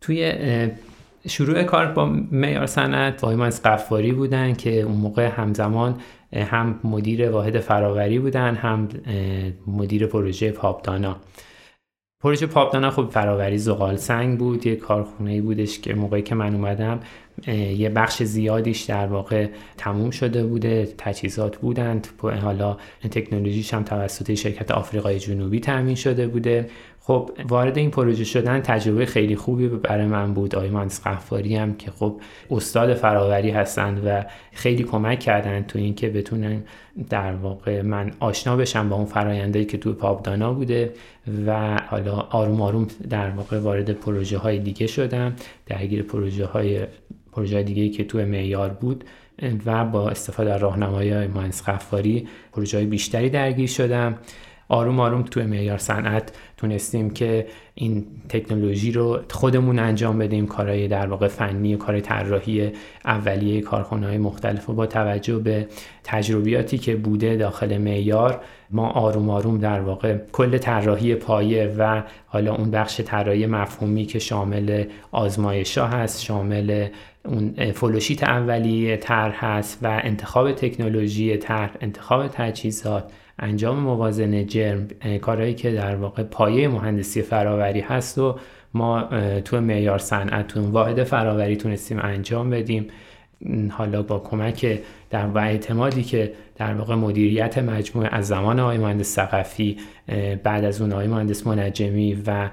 توی 0.00 0.32
شروع 1.28 1.62
کار 1.62 1.86
با 1.86 2.06
میار 2.30 2.66
صنعت 2.66 3.20
با 3.20 3.30
مهندس 3.30 3.62
قفاری 3.62 4.12
بودن 4.12 4.54
که 4.54 4.80
اون 4.80 4.96
موقع 4.96 5.26
همزمان 5.26 6.00
هم 6.32 6.80
مدیر 6.84 7.30
واحد 7.30 7.60
فراوری 7.60 8.18
بودن 8.18 8.54
هم 8.54 8.88
مدیر 9.66 10.06
پروژه 10.06 10.50
پاپدانا. 10.50 11.16
پروژه 12.22 12.46
پاپدانا 12.46 12.90
خب 12.90 13.08
فراوری 13.10 13.58
زغال 13.58 13.96
سنگ 13.96 14.38
بود 14.38 14.66
یه 14.66 14.76
کارخونه 14.76 15.42
بودش 15.42 15.80
که 15.80 15.94
موقعی 15.94 16.22
که 16.22 16.34
من 16.34 16.54
اومدم 16.54 17.00
یه 17.76 17.88
بخش 17.88 18.22
زیادیش 18.22 18.82
در 18.82 19.06
واقع 19.06 19.48
تموم 19.76 20.10
شده 20.10 20.44
بوده 20.44 20.94
تجهیزات 20.98 21.56
بودند 21.56 22.06
حالا 22.42 22.76
تکنولوژیش 23.10 23.74
هم 23.74 23.82
توسط 23.82 24.34
شرکت 24.34 24.70
آفریقای 24.70 25.18
جنوبی 25.18 25.60
تامین 25.60 25.94
شده 25.94 26.26
بوده. 26.26 26.70
خب 27.04 27.30
وارد 27.48 27.78
این 27.78 27.90
پروژه 27.90 28.24
شدن 28.24 28.60
تجربه 28.60 29.06
خیلی 29.06 29.36
خوبی 29.36 29.68
برای 29.68 30.06
من 30.06 30.34
بود. 30.34 30.54
آقای 30.54 30.70
مهندس 30.70 31.06
قفاری 31.06 31.56
هم 31.56 31.74
که 31.74 31.90
خب 31.90 32.20
استاد 32.50 32.94
فراوری 32.94 33.50
هستند 33.50 34.02
و 34.06 34.24
خیلی 34.52 34.82
کمک 34.82 35.20
کردن 35.20 35.62
تو 35.62 35.78
اینکه 35.78 36.08
بتونن 36.08 36.62
در 37.10 37.32
واقع 37.32 37.82
من 37.82 38.10
آشنا 38.20 38.56
بشم 38.56 38.88
با 38.88 38.96
اون 38.96 39.04
فرایندهایی 39.04 39.66
که 39.66 39.78
تو 39.78 39.92
پاپدانا 39.92 40.52
بوده 40.52 40.92
و 41.46 41.80
حالا 41.86 42.14
آروم 42.14 42.62
آروم 42.62 42.86
در 43.10 43.30
واقع 43.30 43.58
وارد 43.58 43.90
پروژه 43.90 44.38
های 44.38 44.58
دیگه 44.58 44.86
شدم. 44.86 45.32
درگیر 45.66 46.02
پروژه 46.02 46.46
های 46.46 46.86
پروژه 47.32 47.62
دیگه 47.62 47.88
که 47.88 48.04
تو 48.04 48.18
معیار 48.18 48.68
بود 48.68 49.04
و 49.66 49.84
با 49.84 50.10
استفاده 50.10 50.52
از 50.52 50.62
راهنمایی 50.62 51.26
مهندس 51.26 51.62
قفاری 51.62 52.28
پروژه 52.52 52.76
های 52.76 52.86
بیشتری 52.86 53.30
درگیر 53.30 53.68
شدم. 53.68 54.18
آروم 54.72 55.00
آروم 55.00 55.22
تو 55.22 55.40
معیار 55.40 55.78
صنعت 55.78 56.32
تونستیم 56.56 57.10
که 57.10 57.46
این 57.74 58.06
تکنولوژی 58.28 58.92
رو 58.92 59.20
خودمون 59.30 59.78
انجام 59.78 60.18
بدیم. 60.18 60.46
کارهای 60.46 60.88
در 60.88 61.06
واقع 61.06 61.28
فنی 61.28 61.76
کار 61.76 62.00
طراحی 62.00 62.72
اولیه 63.04 63.60
کارخانه 63.60 64.06
های 64.06 64.18
مختلف 64.18 64.70
و 64.70 64.72
با 64.72 64.86
توجه 64.86 65.38
به 65.38 65.68
تجربیاتی 66.04 66.78
که 66.78 66.96
بوده 66.96 67.36
داخل 67.36 67.78
معیار 67.78 68.40
ما 68.70 68.88
آروم 68.88 69.30
آروم 69.30 69.58
در 69.58 69.80
واقع 69.80 70.16
کل 70.32 70.58
طراحی 70.58 71.14
پایه 71.14 71.74
و 71.78 72.02
حالا 72.26 72.54
اون 72.54 72.70
بخش 72.70 73.00
طراحی 73.00 73.46
مفهومی 73.46 74.04
که 74.04 74.18
شامل 74.18 74.84
آزمایش 75.10 75.78
هست 75.78 76.22
شامل 76.22 76.88
اون 77.24 77.72
فلوشیت 77.72 78.22
اولیه 78.22 78.96
طرح 78.96 79.44
هست 79.44 79.78
و 79.82 80.00
انتخاب 80.04 80.52
تکنولوژی 80.52 81.36
طرح 81.36 81.70
انتخاب 81.80 82.28
تجهیزات 82.28 83.12
انجام 83.42 83.78
موازنه 83.78 84.44
جرم 84.44 84.88
کارهایی 85.20 85.54
که 85.54 85.72
در 85.72 85.96
واقع 85.96 86.22
پایه 86.22 86.68
مهندسی 86.68 87.22
فراوری 87.22 87.80
هست 87.80 88.18
و 88.18 88.36
ما 88.74 89.08
تو 89.44 89.60
معیار 89.60 89.98
صنعت 89.98 90.56
واحد 90.56 91.04
فراوری 91.04 91.56
تونستیم 91.56 91.98
انجام 92.02 92.50
بدیم. 92.50 92.86
حالا 93.70 94.02
با 94.02 94.18
کمک 94.18 94.80
در 95.10 95.26
و 95.26 95.38
اعتمادی 95.38 96.02
که 96.02 96.32
در 96.56 96.74
واقع 96.74 96.94
مدیریت 96.94 97.58
مجموعه 97.58 98.08
از 98.12 98.26
زمان 98.26 98.60
آقای 98.60 98.78
مهندس 98.78 99.14
ثقفی 99.14 99.76
بعد 100.42 100.64
از 100.64 100.80
اون 100.80 100.92
آقای 100.92 101.06
مهندس 101.06 101.46
منجمی 101.46 102.22
و 102.26 102.50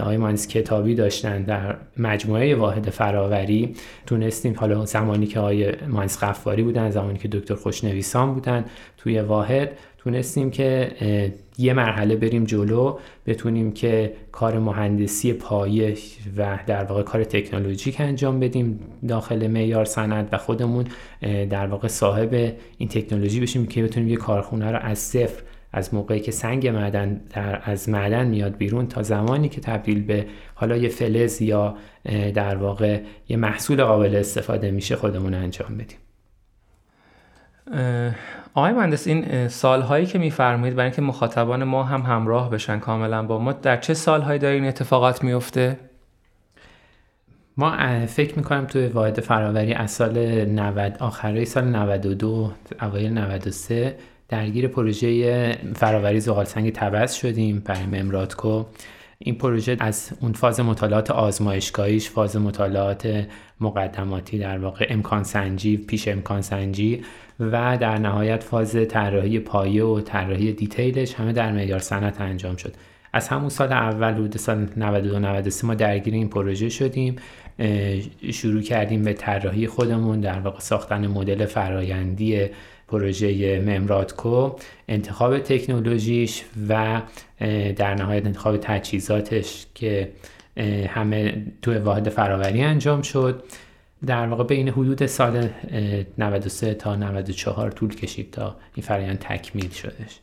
آقای 0.00 0.16
مهندس 0.16 0.48
کتابی 0.48 0.94
داشتن 0.94 1.42
در 1.42 1.76
مجموعه 1.96 2.54
واحد 2.54 2.90
فراوری 2.90 3.74
تونستیم. 4.06 4.54
حالا 4.56 4.84
زمانی 4.84 5.26
که 5.26 5.40
آقای 5.40 5.72
مهندس 5.88 6.24
قفاری 6.24 6.62
بودن 6.62 6.90
زمانی 6.90 7.18
که 7.18 7.28
دکتر 7.28 7.54
خوشنویسان 7.54 8.34
بودن 8.34 8.64
توی 8.96 9.20
واحد 9.20 9.70
تونستیم 10.08 10.50
که 10.50 10.90
یه 11.58 11.72
مرحله 11.72 12.16
بریم 12.16 12.44
جلو 12.44 12.98
بتونیم 13.26 13.72
که 13.72 14.12
کار 14.32 14.58
مهندسی 14.58 15.32
پایه 15.32 15.96
و 16.36 16.58
در 16.66 16.84
واقع 16.84 17.02
کار 17.02 17.24
تکنولوژیک 17.24 18.00
انجام 18.00 18.40
بدیم 18.40 18.80
داخل 19.08 19.46
معیار 19.46 19.84
صنعت 19.84 20.28
و 20.32 20.38
خودمون 20.38 20.84
در 21.50 21.66
واقع 21.66 21.88
صاحب 21.88 22.54
این 22.78 22.88
تکنولوژی 22.88 23.40
بشیم 23.40 23.66
که 23.66 23.82
بتونیم 23.82 24.08
یه 24.08 24.16
کارخونه 24.16 24.70
رو 24.70 24.78
از 24.78 24.98
صفر 24.98 25.42
از 25.72 25.94
موقعی 25.94 26.20
که 26.20 26.32
سنگ 26.32 26.68
معدن 26.68 27.20
در 27.30 27.60
از 27.64 27.88
معدن 27.88 28.26
میاد 28.26 28.56
بیرون 28.56 28.86
تا 28.86 29.02
زمانی 29.02 29.48
که 29.48 29.60
تبدیل 29.60 30.02
به 30.02 30.26
حالا 30.54 30.76
یه 30.76 30.88
فلز 30.88 31.42
یا 31.42 31.76
در 32.34 32.56
واقع 32.56 33.00
یه 33.28 33.36
محصول 33.36 33.84
قابل 33.84 34.16
استفاده 34.16 34.70
میشه 34.70 34.96
خودمون 34.96 35.34
انجام 35.34 35.74
بدیم. 35.74 35.98
آقای 38.54 38.72
مهندس 38.72 39.06
این 39.06 39.48
سالهایی 39.48 40.06
که 40.06 40.18
میفرمایید 40.18 40.76
برای 40.76 40.86
اینکه 40.86 41.02
مخاطبان 41.02 41.64
ما 41.64 41.84
هم 41.84 42.02
همراه 42.02 42.50
بشن 42.50 42.78
کاملا 42.78 43.22
با 43.22 43.38
ما 43.38 43.52
در 43.52 43.76
چه 43.76 43.94
سالهایی 43.94 44.38
داره 44.38 44.54
این 44.54 44.64
اتفاقات 44.64 45.24
میفته؟ 45.24 45.78
ما 47.56 47.76
فکر 48.06 48.36
می‌کنم 48.36 48.66
توی 48.66 48.86
واحد 48.86 49.20
فراوری 49.20 49.72
از 49.72 49.90
سال 49.90 50.44
90 50.44 50.96
آخرای 51.00 51.44
سال 51.44 51.64
92 51.64 52.52
اوایل 52.82 53.12
93 53.12 53.96
درگیر 54.28 54.68
پروژه 54.68 55.52
فراوری 55.74 56.20
زغال 56.20 56.44
سنگ 56.44 56.72
تبس 56.72 57.14
شدیم 57.14 57.62
برای 57.64 57.86
ممراتکو 57.86 58.64
این 59.18 59.34
پروژه 59.34 59.76
از 59.80 60.10
اون 60.20 60.32
فاز 60.32 60.60
مطالعات 60.60 61.10
آزمایشگاهیش 61.10 62.10
فاز 62.10 62.36
مطالعات 62.36 63.26
مقدماتی 63.60 64.38
در 64.38 64.58
واقع 64.58 64.86
امکان 64.90 65.24
سنجی 65.24 65.76
پیش 65.76 66.08
امکان 66.08 66.42
سنجی 66.42 67.04
و 67.40 67.78
در 67.80 67.98
نهایت 67.98 68.42
فاز 68.42 68.76
طراحی 68.88 69.38
پایه 69.38 69.84
و 69.84 70.00
طراحی 70.00 70.52
دیتیلش 70.52 71.14
همه 71.14 71.32
در 71.32 71.52
معیار 71.52 71.78
صنعت 71.78 72.20
انجام 72.20 72.56
شد. 72.56 72.74
از 73.12 73.28
همون 73.28 73.48
سال 73.48 73.72
اول 73.72 74.12
حدود 74.12 74.36
سال 74.36 74.68
92 74.76 75.18
93 75.18 75.66
ما 75.66 75.74
درگیر 75.74 76.14
این 76.14 76.28
پروژه 76.28 76.68
شدیم. 76.68 77.16
شروع 78.32 78.62
کردیم 78.62 79.02
به 79.02 79.12
طراحی 79.12 79.66
خودمون 79.66 80.20
در 80.20 80.40
واقع 80.40 80.60
ساختن 80.60 81.06
مدل 81.06 81.46
فرایندی 81.46 82.46
پروژه 82.88 83.60
ممراتکو 83.60 84.52
انتخاب 84.88 85.38
تکنولوژیش 85.38 86.42
و 86.68 87.02
در 87.76 87.94
نهایت 87.94 88.26
انتخاب 88.26 88.56
تجهیزاتش 88.56 89.66
که 89.74 90.08
همه 90.88 91.42
توی 91.62 91.78
واحد 91.78 92.08
فراوری 92.08 92.62
انجام 92.62 93.02
شد. 93.02 93.42
در 94.06 94.26
واقع 94.26 94.44
بین 94.44 94.68
حدود 94.68 95.06
سال 95.06 95.48
93 96.18 96.74
تا 96.74 96.96
94 96.96 97.70
طول 97.70 97.94
کشید 97.94 98.30
تا 98.30 98.56
این 98.74 98.86
فرایند 98.86 99.18
تکمیل 99.18 99.70
شدش 99.70 100.20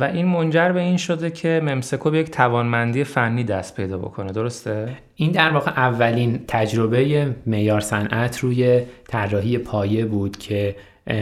و 0.00 0.04
این 0.04 0.26
منجر 0.26 0.72
به 0.72 0.80
این 0.80 0.96
شده 0.96 1.30
که 1.30 1.60
ممسکو 1.64 2.10
به 2.10 2.18
یک 2.18 2.30
توانمندی 2.30 3.04
فنی 3.04 3.44
دست 3.44 3.76
پیدا 3.76 3.98
بکنه 3.98 4.32
درسته؟ 4.32 4.96
این 5.14 5.32
در 5.32 5.50
واقع 5.50 5.70
اولین 5.70 6.44
تجربه 6.48 7.34
معیار 7.46 7.80
صنعت 7.80 8.38
روی 8.38 8.82
طراحی 9.08 9.58
پایه 9.58 10.04
بود 10.04 10.36
که 10.36 10.76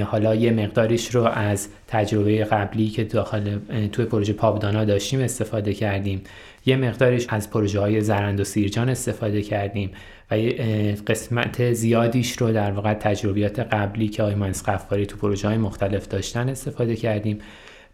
حالا 0.07 0.35
یه 0.35 0.50
مقداریش 0.50 1.14
رو 1.14 1.23
از 1.23 1.69
تجربه 1.88 2.45
قبلی 2.45 2.88
که 2.88 3.05
داخل 3.05 3.59
توی 3.93 4.05
پروژه 4.05 4.33
پابدانا 4.33 4.85
داشتیم 4.85 5.21
استفاده 5.21 5.75
کردیم. 5.75 6.23
یه 6.67 6.76
مقداریش 6.76 7.26
از 7.29 7.50
پروژه 7.50 7.81
های 7.81 8.00
زرند 8.00 8.41
و 8.41 8.45
سیرجان 8.45 8.88
استفاده 8.88 9.43
کردیم 9.43 9.91
و 10.31 10.38
یه 10.38 10.97
قسمت 11.07 11.73
زیادیش 11.73 12.38
رو 12.38 12.53
در 12.53 12.71
واقع 12.71 12.95
تجربیات 12.95 13.61
قبلی 13.61 14.09
که 14.09 14.23
آقای 14.23 14.35
مهندس 14.35 14.62
تو 15.09 15.17
پروژه 15.17 15.49
های 15.49 15.57
مختلف 15.57 16.09
داشتن 16.09 16.49
استفاده 16.49 16.97
کردیم. 16.97 17.38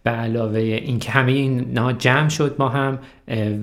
به 0.02 0.11
علاوه 0.11 0.59
اینکه 0.59 1.11
همه 1.11 1.32
اینا 1.32 1.92
جمع 1.92 2.28
شد 2.28 2.56
ما 2.59 2.68
هم 2.68 2.99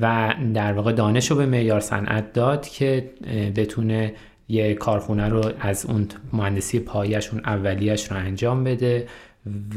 و 0.02 0.34
در 0.54 0.74
واقع 0.74 0.92
دانش 0.92 1.32
رو 1.32 1.38
به 1.38 1.46
معیار 1.46 1.80
صنعت 1.80 2.34
داد 2.34 2.68
که 2.68 3.10
بتونه 3.56 4.14
یه 4.50 4.74
کارخونه 4.74 5.30
رو 5.30 5.52
از 5.60 5.86
اون 5.86 6.08
مهندسی 6.34 6.80
پایش 6.80 7.30
اون 7.30 7.42
اولیش 7.46 8.12
رو 8.12 8.18
انجام 8.18 8.64
بده 8.64 9.08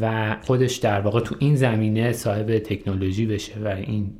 و 0.00 0.36
خودش 0.42 0.76
در 0.76 1.00
واقع 1.00 1.20
تو 1.20 1.36
این 1.38 1.56
زمینه 1.56 2.12
صاحب 2.12 2.58
تکنولوژی 2.58 3.26
بشه 3.26 3.60
و 3.60 3.68
این 3.68 4.12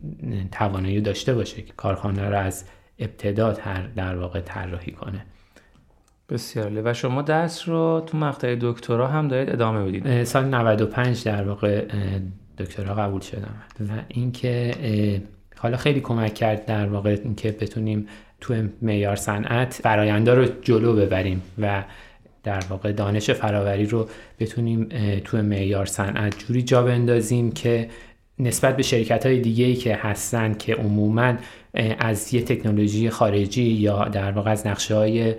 توانایی 0.52 1.00
داشته 1.00 1.35
باشه 1.35 1.62
که 1.62 1.73
کارخانه 1.76 2.28
رو 2.28 2.38
از 2.38 2.64
ابتدا 2.99 3.57
در 3.97 4.16
واقع 4.16 4.40
طراحی 4.40 4.92
کنه. 4.92 5.26
بسیار 6.28 6.83
و 6.85 6.95
شما 6.95 7.23
درس 7.23 7.69
رو 7.69 8.04
تو 8.07 8.19
مقطع 8.19 8.57
دکترا 8.61 9.09
هم 9.09 9.28
دارید 9.28 9.50
ادامه 9.50 9.85
بدید. 9.85 10.25
سال 10.25 10.45
95 10.45 11.25
در 11.25 11.49
واقع 11.49 11.87
دکترا 12.59 12.95
قبول 12.95 13.21
شدم. 13.21 13.54
و 13.80 13.92
اینکه 14.09 14.73
حالا 15.57 15.76
خیلی 15.76 16.00
کمک 16.00 16.35
کرد 16.35 16.66
در 16.66 16.87
واقع 16.88 17.19
اینکه 17.25 17.52
بتونیم 17.52 18.07
تو 18.41 18.55
معیار 18.83 19.17
صنعت 19.17 19.81
فراینده 19.83 20.35
رو 20.35 20.47
جلو 20.63 20.97
ببریم 20.97 21.43
و 21.59 21.85
در 22.43 22.63
واقع 22.71 22.93
دانش 22.93 23.31
فراوری 23.31 23.87
رو 23.87 24.09
بتونیم 24.39 24.89
تو 25.25 25.43
معیار 25.43 25.87
صنعت 25.87 26.39
جوری 26.39 26.63
جا 26.63 26.83
بندازیم 26.83 27.53
که 27.53 27.89
نسبت 28.39 28.77
به 28.77 28.83
شرکت 28.83 29.27
های 29.27 29.41
دیگه 29.41 29.65
ای 29.65 29.75
که 29.75 29.95
هستن 29.95 30.55
که 30.55 30.75
عموما 30.75 31.35
از 31.99 32.35
یه 32.35 32.43
تکنولوژی 32.43 33.11
خارجی 33.11 33.63
یا 33.63 34.05
در 34.05 34.33
واقع 34.33 34.51
از 34.51 34.67
نقشه 34.67 34.95
های 34.95 35.35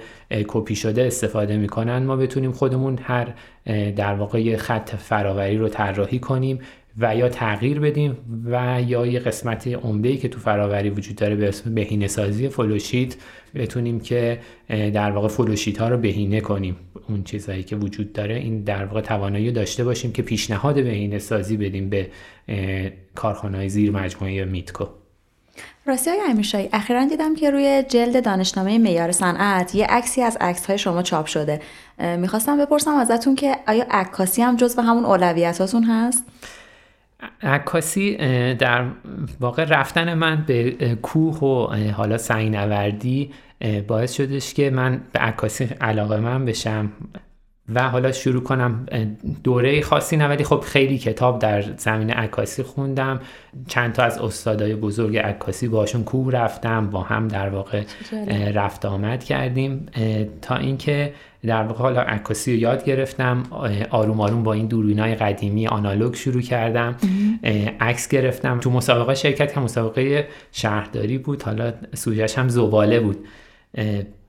کپی 0.48 0.76
شده 0.76 1.06
استفاده 1.06 1.58
می‌کنن 1.58 2.04
ما 2.04 2.16
بتونیم 2.16 2.52
خودمون 2.52 3.00
هر 3.04 3.28
در 3.96 4.14
واقع 4.14 4.56
خط 4.56 4.96
فراوری 4.96 5.58
رو 5.58 5.70
طراحی 5.70 6.20
کنیم 6.20 6.60
و 6.98 7.16
یا 7.16 7.30
تغییر 7.30 7.80
بدیم 7.80 8.18
و 8.46 8.82
یا 8.88 9.06
یه 9.06 9.20
قسمت 9.20 9.68
عمده 9.68 10.18
که 10.18 10.28
تو 10.28 10.40
فراوری 10.40 10.90
وجود 10.90 11.16
داره 11.16 11.36
به 11.36 11.48
اسم 11.48 11.76
بهینه 11.76 12.08
سازی 12.08 12.50
فلوشیت 12.50 13.16
بتونیم 13.56 14.00
که 14.00 14.40
در 14.70 15.12
واقع 15.12 15.28
فلوشیت 15.28 15.78
ها 15.78 15.90
رو 15.90 15.98
بهینه 15.98 16.42
کنیم. 16.42 16.76
اون 17.10 17.24
چیزهایی 17.24 17.64
که 17.64 17.76
وجود 17.76 18.14
داره 18.14 18.36
این 18.36 18.64
در 18.64 18.86
واقع 18.86 19.02
توانایی 19.02 19.52
داشته 19.52 19.84
باشیم 19.84 20.12
که 20.12 20.22
پیشنهاد 20.22 20.76
بهینه 20.76 21.20
سازی 21.20 21.58
بدیم 21.58 21.90
به 21.90 22.12
کارخانه 23.16 23.68
زیر 23.68 23.92
مجموعه 23.92 24.46
میتکو. 24.46 24.86
راستی 25.86 26.10
های 26.10 26.20
امیرشایی 26.30 26.70
اخیرا 26.74 27.06
دیدم 27.06 27.36
که 27.36 27.52
روی 27.52 27.84
جلد 27.90 28.26
دانشنامه 28.26 28.78
معیار 28.78 29.12
صنعت 29.12 29.76
یه 29.76 29.86
عکسی 29.86 30.22
از 30.22 30.38
عکس 30.42 30.66
های 30.66 30.78
شما 30.78 31.02
چاپ 31.02 31.26
شده. 31.26 31.62
می‌خواستم 32.18 32.58
بپرسم 32.58 32.92
ازتون 32.92 33.36
که 33.36 33.56
آیا 33.68 33.86
عکاسی 33.92 34.42
هم 34.42 34.56
جز 34.56 34.76
به 34.76 34.82
همون 34.82 35.06
اولویتاتون 35.06 35.84
هست؟ 35.84 36.24
عکاسی 37.42 38.16
در 38.56 38.86
واقع 39.40 39.66
رفتن 39.66 40.14
من 40.14 40.44
به 40.48 40.72
کوه 41.02 41.40
و 41.40 41.76
حالا 41.92 42.18
سنگ 42.18 42.56
نوردی 42.56 43.32
باعث 43.88 44.14
شدش 44.14 44.54
که 44.54 44.70
من 44.70 45.02
به 45.14 45.20
عکاسی 45.20 45.64
علاقه 45.64 46.20
من 46.20 46.46
بشم. 46.46 46.92
و 47.76 47.90
حالا 47.90 48.12
شروع 48.12 48.44
کنم 48.44 48.86
دوره 49.44 49.82
خاصی 49.82 50.18
نه 50.18 50.28
ولی 50.28 50.44
خب 50.44 50.60
خیلی 50.60 50.98
کتاب 50.98 51.40
در 51.40 51.62
زمین 51.78 52.10
عکاسی 52.10 52.64
خوندم. 52.64 53.20
چند 53.68 53.94
تا 53.94 54.04
از 54.04 54.18
استادای 54.18 54.76
بزرگ 54.76 55.18
عکاسی 55.18 55.68
باشون 55.68 56.04
کوه 56.04 56.32
رفتم 56.34 56.90
با 56.90 57.02
هم 57.02 57.28
در 57.28 57.50
واقع 57.50 57.84
رفت 58.54 58.86
آمد 58.86 59.24
کردیم. 59.24 59.86
تا 60.42 60.56
اینکه 60.56 61.14
در 61.46 61.64
واقع 61.64 61.80
حالا 61.80 62.02
عکاسی 62.02 62.54
رو 62.54 62.60
یاد 62.60 62.86
گرفتم 62.86 63.44
آروم 63.90 64.22
آروم 64.22 64.44
با 64.44 64.54
این 64.54 64.68
دوربینای 64.68 65.16
قدیمی 65.16 65.68
آنالوگ 65.68 66.16
شروع 66.16 66.42
کردم. 66.42 66.96
عکس 67.80 68.08
گرفتم. 68.08 68.60
تو 68.60 68.70
مسابقه 68.70 69.16
شرکت 69.16 69.54
که 69.54 69.60
مسابقه 69.60 70.28
شهرداری 70.52 71.18
بود 71.18 71.44
حالا 71.44 71.74
سوژش 71.94 72.38
هم 72.38 72.50
زباله 72.50 73.00
بود. 73.00 73.18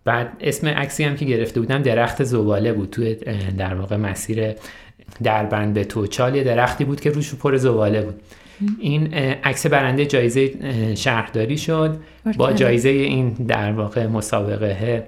بعد 0.04 0.32
اسم 0.40 0.68
عکسی 0.68 1.04
هم 1.04 1.16
که 1.16 1.25
گرفته 1.25 1.61
بودم 1.61 1.82
درخت 1.82 2.25
زباله 2.25 2.73
بود. 2.73 2.90
توی 2.90 3.14
در 3.59 3.75
واقع 3.75 3.97
مسیر 3.97 4.54
دربند 5.23 5.75
به 5.75 5.85
توچال 5.85 6.37
یه 6.37 6.44
درختی 6.44 6.85
بود 6.85 7.00
که 7.00 7.11
روش 7.11 7.35
پر 7.35 7.56
زباله 7.56 8.02
بود. 8.02 8.21
این 8.80 9.14
عکس 9.44 9.66
برنده 9.66 10.06
جایزه 10.06 10.50
شهرداری 10.94 11.59
شد. 11.59 11.97
با 12.37 12.52
جایزه 12.52 12.88
این 12.88 13.28
در 13.28 13.73
واقع 13.73 14.06
مسابقه 14.06 15.06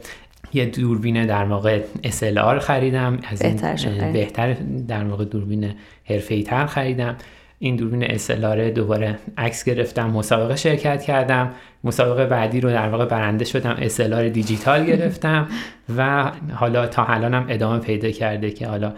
یه 0.52 0.66
دوربین 0.66 1.26
در 1.26 1.44
واقع 1.44 1.80
SLR 2.02 2.58
خریدم. 2.58 3.18
از 3.28 3.42
این 3.42 4.12
بهتر 4.12 4.56
در 4.88 5.04
واقع 5.04 5.24
دوربین 5.24 5.74
حرفه‌ای 6.04 6.42
تر 6.42 6.66
خریدم. 6.66 7.16
این 7.64 7.76
دوربین 7.76 8.04
اسلاره 8.04 8.71
دوباره 8.71 9.18
عکس 9.38 9.64
گرفتم 9.64 10.11
مسابقه 10.11 10.56
شرکت 10.56 11.02
کردم. 11.02 11.50
مسابقه 11.85 12.26
بعدی 12.26 12.61
رو 12.61 12.71
در 12.71 12.88
واقع 12.88 13.04
برنده 13.04 13.44
شدم 13.44 13.76
اسلار 13.80 14.28
دیجیتال 14.28 14.87
گرفتم 14.87 15.49
و 15.97 16.33
حالا 16.54 16.87
تا 16.87 17.04
الانم 17.04 17.47
ادامه 17.49 17.78
پیدا 17.78 18.11
کرده 18.11 18.50
که 18.50 18.66
حالا 18.66 18.92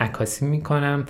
عکاسی 0.00 0.46
می‌کنم. 0.46 1.04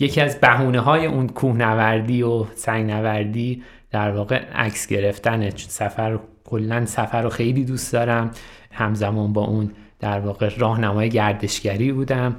یکی 0.00 0.20
از 0.20 0.40
بهونه 0.40 0.80
های 0.80 1.06
اون 1.06 1.28
کوهنوردی 1.28 2.22
و 2.22 2.44
سنگ 2.54 2.90
نوردی 2.90 3.62
در 3.90 4.10
واقع 4.10 4.42
عکس 4.54 4.86
گرفتن. 4.86 5.50
سفر 5.50 6.18
کلا 6.44 6.86
سفر 6.86 7.22
رو 7.22 7.28
خیلی 7.28 7.64
دوست 7.64 7.92
دارم. 7.92 8.30
همزمان 8.72 9.32
با 9.32 9.44
اون 9.44 9.70
در 10.00 10.20
واقع 10.20 10.50
راهنمای 10.58 11.08
گردشگری 11.08 11.92
بودم. 11.92 12.36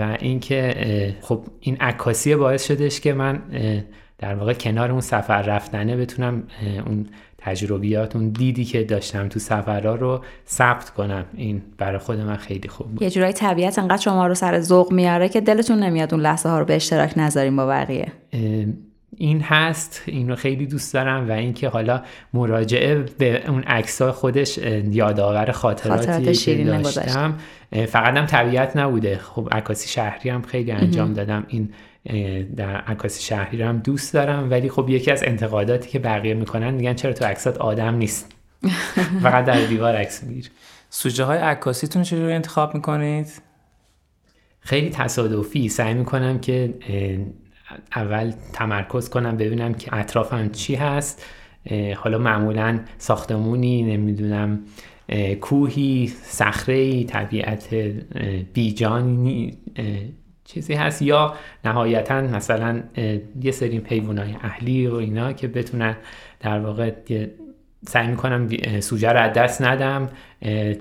و 0.00 0.16
اینکه 0.20 1.16
خب 1.20 1.44
این 1.60 1.76
عکاسی 1.76 2.36
باعث 2.36 2.66
شدش 2.66 3.00
که 3.00 3.12
من 3.12 3.42
در 4.18 4.34
واقع 4.34 4.52
کنار 4.52 4.90
اون 4.90 5.00
سفر 5.00 5.42
رفتنه 5.42 5.96
بتونم 5.96 6.42
اون 6.86 7.06
تجربیات 7.38 8.16
اون 8.16 8.28
دیدی 8.28 8.64
که 8.64 8.84
داشتم 8.84 9.28
تو 9.28 9.38
سفرها 9.38 9.94
رو 9.94 10.24
ثبت 10.48 10.90
کنم. 10.90 11.24
این 11.34 11.62
برای 11.78 11.98
خود 11.98 12.20
من 12.20 12.36
خیلی 12.36 12.68
خوب 12.68 12.86
بود. 12.86 13.02
یه 13.02 13.10
جورایی 13.10 13.32
طبیعت 13.32 13.78
انقدر 13.78 14.02
شما 14.02 14.26
رو 14.26 14.34
سر 14.34 14.60
ذوق 14.60 14.92
میاره 14.92 15.28
که 15.28 15.40
دلتون 15.40 15.78
نمیاد 15.78 16.14
اون 16.14 16.22
لحظه 16.22 16.48
ها 16.48 16.58
رو 16.58 16.64
به 16.64 16.76
اشتراک 16.76 17.12
نذاریم 17.16 17.56
با 17.56 17.66
بقیه. 17.66 18.12
این 19.20 19.40
هست 19.40 20.02
این 20.06 20.28
رو 20.28 20.36
خیلی 20.36 20.66
دوست 20.66 20.94
دارم 20.94 21.28
و 21.28 21.32
اینکه 21.32 21.68
حالا 21.68 22.02
مراجعه 22.34 22.94
به 22.94 23.48
اون 23.48 23.62
عکس 23.62 24.02
خودش 24.02 24.58
یادآور 24.90 25.50
خاطراتی 25.50 26.32
که 26.32 26.64
داشتم. 26.64 27.38
فقط 27.70 28.16
هم 28.16 28.26
طبیعت 28.26 28.76
نبوده. 28.76 29.18
خب 29.18 29.48
عکاسی 29.52 29.88
شهری 29.88 30.30
هم 30.30 30.42
خیلی 30.42 30.72
انجام 30.72 31.12
دادم. 31.12 31.44
این 31.48 31.72
در 32.56 32.76
عکاسی 32.76 33.22
شهری 33.22 33.58
رو 33.58 33.68
هم 33.68 33.78
دوست 33.78 34.14
دارم. 34.14 34.50
ولی 34.50 34.68
خب 34.68 34.88
یکی 34.88 35.10
از 35.10 35.22
انتقاداتی 35.22 35.90
که 35.90 35.98
بقیه 35.98 36.34
می‌کنن 36.34 36.74
میگن 36.74 36.94
چرا 36.94 37.12
تو 37.12 37.24
عکسات 37.24 37.58
آدم 37.58 37.94
نیست؟ 37.94 38.32
فقط 39.22 39.44
در 39.44 39.64
دیوار 39.66 39.96
عکس 39.96 40.24
میگیر 40.24 40.50
سوژه 40.90 41.24
های 41.24 41.38
عکاسیتون 41.38 42.02
چجوری 42.02 42.32
انتخاب 42.32 42.74
می‌کنید؟ 42.74 43.26
خیلی 44.60 44.90
تصادفی. 44.90 45.68
سعی 45.68 45.94
می‌کنم 45.94 46.38
که 46.38 46.74
اول 47.96 48.32
تمرکز 48.52 49.08
کنم 49.08 49.36
ببینم 49.36 49.74
که 49.74 49.94
اطرافم 49.94 50.48
چی 50.48 50.74
هست. 50.74 51.24
حالا 51.96 52.18
معمولا 52.18 52.80
ساختمونی 52.98 53.82
نمی‌دونم 53.82 54.60
کوهی 55.40 56.12
صخره 56.22 57.04
طبیعت 57.04 57.74
بیجانی 58.54 59.58
چیزی 60.44 60.74
هست. 60.74 61.02
یا 61.02 61.34
نهایتا 61.64 62.20
مثلا 62.20 62.82
یه 63.42 63.50
سری 63.50 63.78
پیوانای 63.80 64.34
اهلی 64.42 64.86
و 64.86 64.94
اینا 64.94 65.32
که 65.32 65.48
بتونن 65.48 65.96
در 66.40 66.60
واقع 66.60 66.92
سعی 67.88 68.06
می‌کنم 68.06 68.48
سوژه 68.80 69.08
رو 69.08 69.20
از 69.20 69.32
دست 69.32 69.62
ندم. 69.62 70.08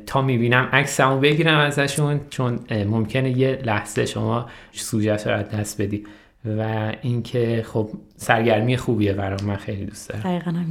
تا 0.06 0.22
می‌بینم 0.22 0.70
عکسمو 0.74 1.20
بگیرم 1.20 1.58
ازشون 1.58 2.20
چون 2.30 2.60
ممکنه 2.72 3.38
یه 3.38 3.60
لحظه 3.66 4.06
شما 4.06 4.50
سوژه 4.72 5.16
رو 5.16 5.32
از 5.32 5.50
دست 5.50 5.82
بدی. 5.82 6.04
و 6.46 6.92
اینکه 7.02 7.66
خب 7.68 7.90
سرگرمی 8.18 8.78
خوبیه 8.78 9.14
برام 9.14 9.44
من 9.44 9.56
خیلی 9.56 9.86
دوست 9.86 10.10
دارم. 10.10 10.22
دقیقاً 10.22 10.66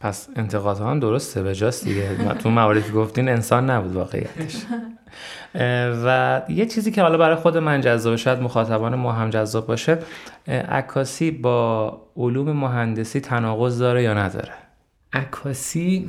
پس 0.00 0.28
انتقادها 0.36 0.90
هم 0.90 1.00
درسته 1.00 1.42
به 1.42 1.54
جاست 1.54 1.84
دیگه. 1.84 2.34
تو 2.34 2.50
مواردی 2.50 2.82
که 2.82 2.92
گفتین 2.92 3.28
انسان 3.28 3.70
نبود 3.70 3.96
واقعیتش. 3.96 4.56
و 6.04 6.42
یه 6.48 6.66
چیزی 6.66 6.90
که 6.90 7.02
حالا 7.02 7.18
برای 7.18 7.36
خود 7.36 7.56
من 7.56 7.80
جذاب 7.80 8.16
شاید 8.16 8.38
مخاطبان 8.40 8.94
ما 8.94 9.12
هم 9.12 9.30
جذاب 9.30 9.66
باشه 9.66 9.98
عکاسی 10.48 11.30
با 11.30 12.00
علوم 12.16 12.52
مهندسی 12.52 13.20
تناقض 13.20 13.78
داره 13.78 14.02
یا 14.02 14.14
نداره؟ 14.14 14.52
عکاسی 15.12 16.08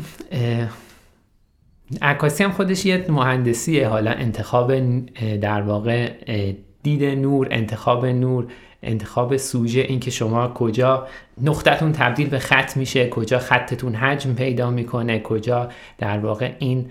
عکاسی 2.01 2.43
هم 2.43 2.51
خودش 2.51 2.85
یه 2.85 3.05
مهندسیه. 3.09 3.87
حالا 3.87 4.11
انتخاب 4.11 4.73
در 5.41 5.61
واقع 5.61 6.11
دید 6.83 7.03
نور 7.03 7.47
انتخاب 7.51 8.05
نور 8.05 8.47
انتخاب 8.83 9.37
سوژه 9.37 9.81
اینکه 9.81 10.11
شما 10.11 10.47
کجا 10.47 11.07
نقطتون 11.41 11.91
تبدیل 11.91 12.29
به 12.29 12.39
خط 12.39 12.77
میشه 12.77 13.09
کجا 13.09 13.39
خطتون 13.39 13.95
حجم 13.95 14.33
پیدا 14.33 14.71
می‌کنه 14.71 15.19
کجا 15.19 15.69
در 15.97 16.19
واقع 16.19 16.51
این 16.59 16.85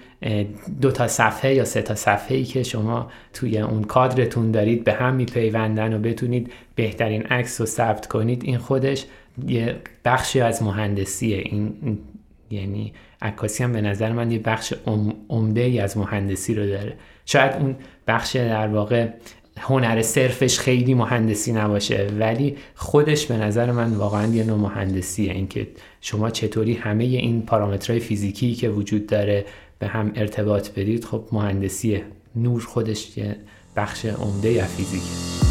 دو 0.80 0.90
تا 0.90 1.08
صفحه 1.08 1.54
یا 1.54 1.64
سه 1.64 1.82
تا 1.82 1.94
صفحه 1.94 2.36
ای 2.36 2.44
که 2.44 2.62
شما 2.62 3.10
توی 3.32 3.58
اون 3.58 3.84
کادرتون 3.84 4.50
دارید 4.50 4.84
به 4.84 4.92
هم 4.92 5.14
میپیوندن 5.14 5.94
و 5.94 5.98
بتونید 5.98 6.52
بهترین 6.74 7.22
عکس 7.22 7.60
رو 7.60 7.66
ثبت 7.66 8.06
کنید 8.06 8.44
این 8.44 8.58
خودش 8.58 9.04
یه 9.46 9.76
بخشی 10.04 10.40
از 10.40 10.62
مهندسیه. 10.62 11.36
این 11.36 11.98
یعنی 12.50 12.92
عکاسی 13.22 13.64
هم 13.64 13.72
به 13.72 13.80
نظر 13.80 14.12
من 14.12 14.30
یه 14.30 14.38
بخش 14.38 14.74
عمده 15.28 15.60
ای 15.60 15.80
از 15.80 15.98
مهندسی 15.98 16.54
رو 16.54 16.66
داره. 16.66 16.96
شاید 17.26 17.52
اون 17.52 17.76
بخش 18.06 18.36
در 18.36 18.68
واقع 18.68 19.08
هنر 19.60 20.02
صرفش 20.02 20.58
خیلی 20.58 20.94
مهندسی 20.94 21.52
نباشه 21.52 22.06
ولی 22.18 22.56
خودش 22.74 23.26
به 23.26 23.36
نظر 23.36 23.72
من 23.72 23.94
واقعا 23.94 24.26
یه 24.26 24.44
نوع 24.44 24.58
مهندسیه. 24.58 25.32
اینکه 25.32 25.68
شما 26.00 26.30
چطوری 26.30 26.74
همه 26.74 27.04
این 27.04 27.42
پارامترهای 27.42 28.00
فیزیکی 28.00 28.54
که 28.54 28.68
وجود 28.68 29.06
داره 29.06 29.44
به 29.78 29.86
هم 29.86 30.12
ارتباط 30.16 30.70
بدید 30.70 31.04
خب 31.04 31.24
مهندسیه. 31.32 32.04
نور 32.36 32.64
خودش 32.64 33.18
یه 33.18 33.36
بخش 33.76 34.04
عمده 34.04 34.64
فیزیکه. 34.64 35.49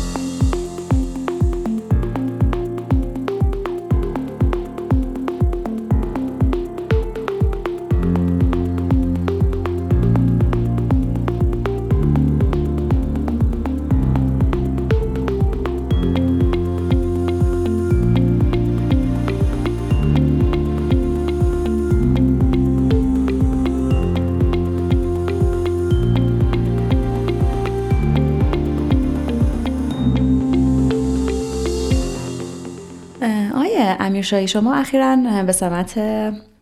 امیرشاهی 34.33 34.47
شما 34.47 34.75
اخیرا 34.75 35.43
به 35.45 35.51
سمت 35.51 35.99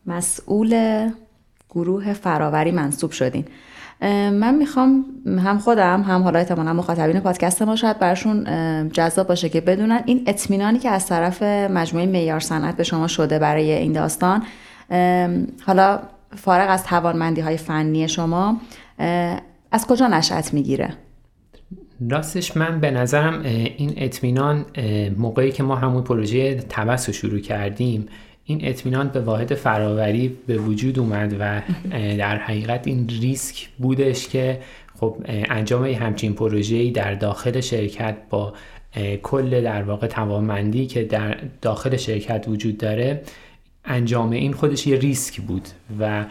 مسئول 0.06 1.10
گروه 1.70 2.14
فراوری 2.14 2.72
منصوب 2.72 3.12
شدین. 3.12 3.46
من 4.32 4.56
می‌خوام 4.56 5.06
هم 5.46 5.58
خودم 5.58 6.02
هم 6.02 6.24
حالا 6.24 6.40
احتمالا 6.40 6.74
مخاطبین 6.74 7.20
پادکست 7.20 7.62
ما 7.62 7.76
شاید 7.76 8.00
برشون 8.00 8.44
جذاب 8.90 9.28
باشه 9.28 9.50
که 9.50 9.62
بدونن 9.62 10.02
این 10.06 10.24
اطمینانی 10.28 10.80
که 10.80 10.90
از 10.90 11.08
طرف 11.08 11.44
مجموعه 11.44 12.06
میار 12.06 12.40
صنعت 12.40 12.78
به 12.78 12.84
شما 12.84 13.08
شده 13.08 13.40
برای 13.40 13.72
این 13.72 13.92
داستان 13.92 14.44
حالا 15.66 16.00
فارغ 16.36 16.70
از 16.70 16.84
توانمندی 16.84 17.42
های 17.42 17.58
فنی 17.58 18.08
شما 18.08 18.58
از 19.72 19.88
کجا 19.88 20.08
نشأت 20.08 20.54
می‌گیره؟ 20.54 20.94
راستش 22.10 22.58
من 22.58 22.80
به 22.80 22.92
نظرم 22.92 23.42
این 23.78 23.94
اطمینان 23.98 24.66
موقعی 25.18 25.52
که 25.52 25.64
ما 25.64 25.76
همون 25.76 26.04
پروژه 26.04 26.56
تبس 26.56 27.10
رو 27.10 27.14
شروع 27.14 27.40
کردیم 27.40 28.08
این 28.46 28.60
اطمینان 28.64 29.08
به 29.08 29.20
واحد 29.20 29.54
فراوری 29.54 30.38
به 30.48 30.58
وجود 30.58 31.00
اومد 31.00 31.36
و 31.40 31.62
در 32.18 32.38
حقیقت 32.38 32.88
این 32.88 33.10
ریسک 33.22 33.70
بودش 33.78 34.28
که 34.28 34.60
خب 35.00 35.16
انجام 35.28 35.86
همچین 35.86 36.34
پروژه‌ای 36.34 36.92
در 36.92 37.14
داخل 37.14 37.60
شرکت 37.60 38.18
با 38.30 38.54
کل 39.24 39.62
در 39.62 39.84
واقع 39.84 40.08
توانمندی 40.08 40.88
که 40.88 41.04
در 41.04 41.38
داخل 41.62 41.98
شرکت 41.98 42.46
وجود 42.48 42.78
داره 42.78 43.22
انجام 43.86 44.32
این 44.32 44.54
خودش 44.54 44.88
یه 44.88 44.98
ریسک 44.98 45.42
بود 45.42 45.68
و 46.00 46.26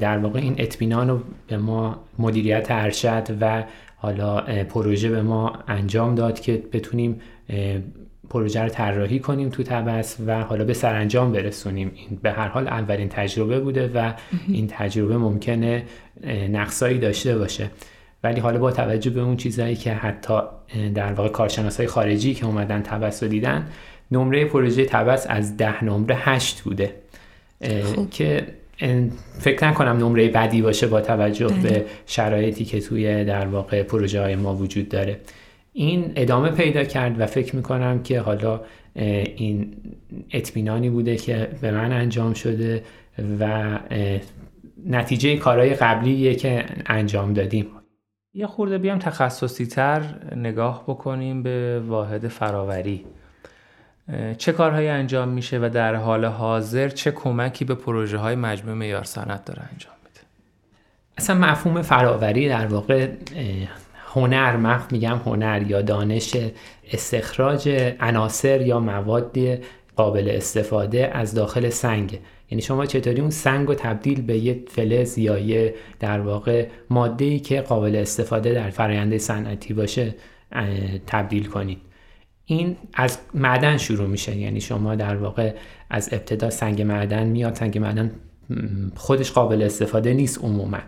در 0.00 0.18
واقع 0.18 0.40
این 0.40 0.54
اطمینان 0.58 1.08
رو 1.08 1.20
به 1.46 1.56
ما 1.56 1.96
مدیریت 2.18 2.66
ارشد 2.70 3.36
و 3.40 3.64
حالا 4.04 4.40
پروژه 4.64 5.08
به 5.08 5.22
ما 5.22 5.52
انجام 5.68 6.14
داد 6.14 6.40
که 6.40 6.62
بتونیم 6.72 7.20
پروژه 8.30 8.62
رو 8.62 8.68
طراحی 8.68 9.18
کنیم 9.18 9.48
تو 9.48 9.62
تبس 9.62 10.16
و 10.26 10.42
حالا 10.42 10.64
به 10.64 10.74
سرانجام 10.74 11.32
برسونیم. 11.32 11.92
این 11.94 12.18
به 12.22 12.32
هر 12.32 12.48
حال 12.48 12.68
اولین 12.68 13.08
تجربه 13.08 13.60
بوده 13.60 13.90
و 13.94 14.12
این 14.48 14.66
تجربه 14.70 15.16
ممکنه 15.16 15.82
نقصایی 16.50 16.98
داشته 16.98 17.38
باشه. 17.38 17.70
ولی 18.24 18.40
حالا 18.40 18.58
با 18.58 18.72
توجه 18.72 19.10
به 19.10 19.20
اون 19.20 19.36
چیزهایی 19.36 19.76
که 19.76 19.92
حتی 19.92 20.40
در 20.94 21.12
واقع 21.12 21.28
کارشناس 21.28 21.76
های 21.76 21.86
خارجی 21.86 22.34
که 22.34 22.46
اومدن 22.46 22.82
تبس 22.82 23.22
رو 23.22 23.28
دیدن 23.28 23.66
نمره 24.10 24.44
پروژه 24.44 24.84
تبس 24.84 25.26
از 25.28 25.56
ده 25.56 25.84
نمره 25.84 26.16
هشت 26.16 26.60
بوده. 26.60 26.94
خوب. 27.94 28.10
که 28.10 28.46
فکر 29.38 29.68
نکنم 29.68 29.96
نمره 29.96 30.28
بدی 30.28 30.62
باشه 30.62 30.86
با 30.86 31.00
توجه 31.00 31.46
به 31.46 31.52
بله. 31.54 31.86
شرایطی 32.06 32.64
که 32.64 32.80
توی 32.80 33.24
در 33.24 33.46
واقع 33.46 33.82
پروژه 33.82 34.20
های 34.20 34.36
ما 34.36 34.54
وجود 34.54 34.88
داره. 34.88 35.20
این 35.72 36.12
ادامه 36.16 36.50
پیدا 36.50 36.84
کرد 36.84 37.20
و 37.20 37.26
فکر 37.26 37.56
می‌کنم 37.56 38.02
که 38.02 38.20
حالا 38.20 38.60
این 38.94 39.76
اطمینانی 40.30 40.90
بوده 40.90 41.16
که 41.16 41.48
به 41.60 41.70
من 41.70 41.92
انجام 41.92 42.34
شده 42.34 42.82
و 43.40 43.78
نتیجه 44.86 45.36
کارهای 45.36 45.74
قبلیه 45.74 46.34
که 46.34 46.64
انجام 46.86 47.32
دادیم. 47.32 47.66
یه 48.34 48.46
خورده 48.46 48.78
بیام 48.78 48.98
تخصصی 48.98 49.66
تر 49.66 50.02
نگاه 50.36 50.84
بکنیم 50.88 51.42
به 51.42 51.82
واحد 51.86 52.28
فراوری. 52.28 53.04
چه 54.38 54.52
کارهایی 54.52 54.88
انجام 54.88 55.28
میشه 55.28 55.58
و 55.58 55.70
در 55.74 55.94
حال 55.94 56.24
حاضر 56.24 56.88
چه 56.88 57.10
کمکی 57.10 57.64
به 57.64 57.74
پروژه 57.74 58.18
های 58.18 58.34
مجموعه 58.34 58.74
معیار 58.74 59.04
سند 59.04 59.44
داره 59.44 59.62
انجام 59.72 59.94
میده؟ 60.04 60.20
اصلا 61.18 61.36
مفهوم 61.36 61.82
فراوری 61.82 62.48
در 62.48 62.66
واقع 62.66 63.08
هنر 64.14 64.56
مخ 64.56 64.92
میگم 64.92 65.20
هنر 65.26 65.62
یا 65.62 65.82
دانش 65.82 66.36
استخراج 66.92 67.94
عناصر 68.00 68.60
یا 68.60 68.80
مواد 68.80 69.38
قابل 69.96 70.28
استفاده 70.28 71.10
از 71.14 71.34
داخل 71.34 71.68
سنگ. 71.68 72.18
یعنی 72.50 72.62
شما 72.62 72.86
چطوری 72.86 73.20
اون 73.20 73.30
سنگ 73.30 73.68
رو 73.68 73.74
تبدیل 73.74 74.22
به 74.22 74.38
یه 74.38 74.62
فلز 74.68 75.18
یا 75.18 75.38
یه 75.38 75.74
در 76.00 76.20
واقع 76.20 76.66
ماده 76.90 77.38
که 77.38 77.60
قابل 77.60 77.96
استفاده 77.96 78.52
در 78.52 78.70
فرآیند 78.70 79.16
صنعتی 79.16 79.74
باشه 79.74 80.14
تبدیل 81.06 81.46
کنید. 81.46 81.78
این 82.46 82.76
از 82.94 83.18
معدن 83.34 83.76
شروع 83.76 84.06
میشه. 84.08 84.36
یعنی 84.36 84.60
شما 84.60 84.94
در 84.94 85.16
واقع 85.16 85.54
از 85.90 86.08
ابتدا 86.12 86.50
سنگ 86.50 86.82
معدن 86.82 87.26
میاد 87.26 87.54
سنگ 87.54 87.78
معدن 87.78 88.10
خودش 88.94 89.32
قابل 89.32 89.62
استفاده 89.62 90.14
نیست 90.14 90.38
عموما. 90.44 90.78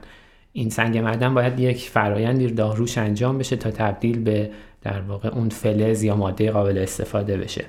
این 0.52 0.70
سنگ 0.70 0.98
معدن 0.98 1.34
باید 1.34 1.60
یک 1.60 1.90
فرایندی 1.90 2.46
داروش 2.46 2.98
انجام 2.98 3.38
بشه 3.38 3.56
تا 3.56 3.70
تبدیل 3.70 4.18
به 4.18 4.50
در 4.82 5.00
واقع 5.00 5.28
اون 5.28 5.48
فلز 5.48 6.02
یا 6.02 6.16
ماده 6.16 6.50
قابل 6.50 6.78
استفاده 6.78 7.36
بشه. 7.36 7.64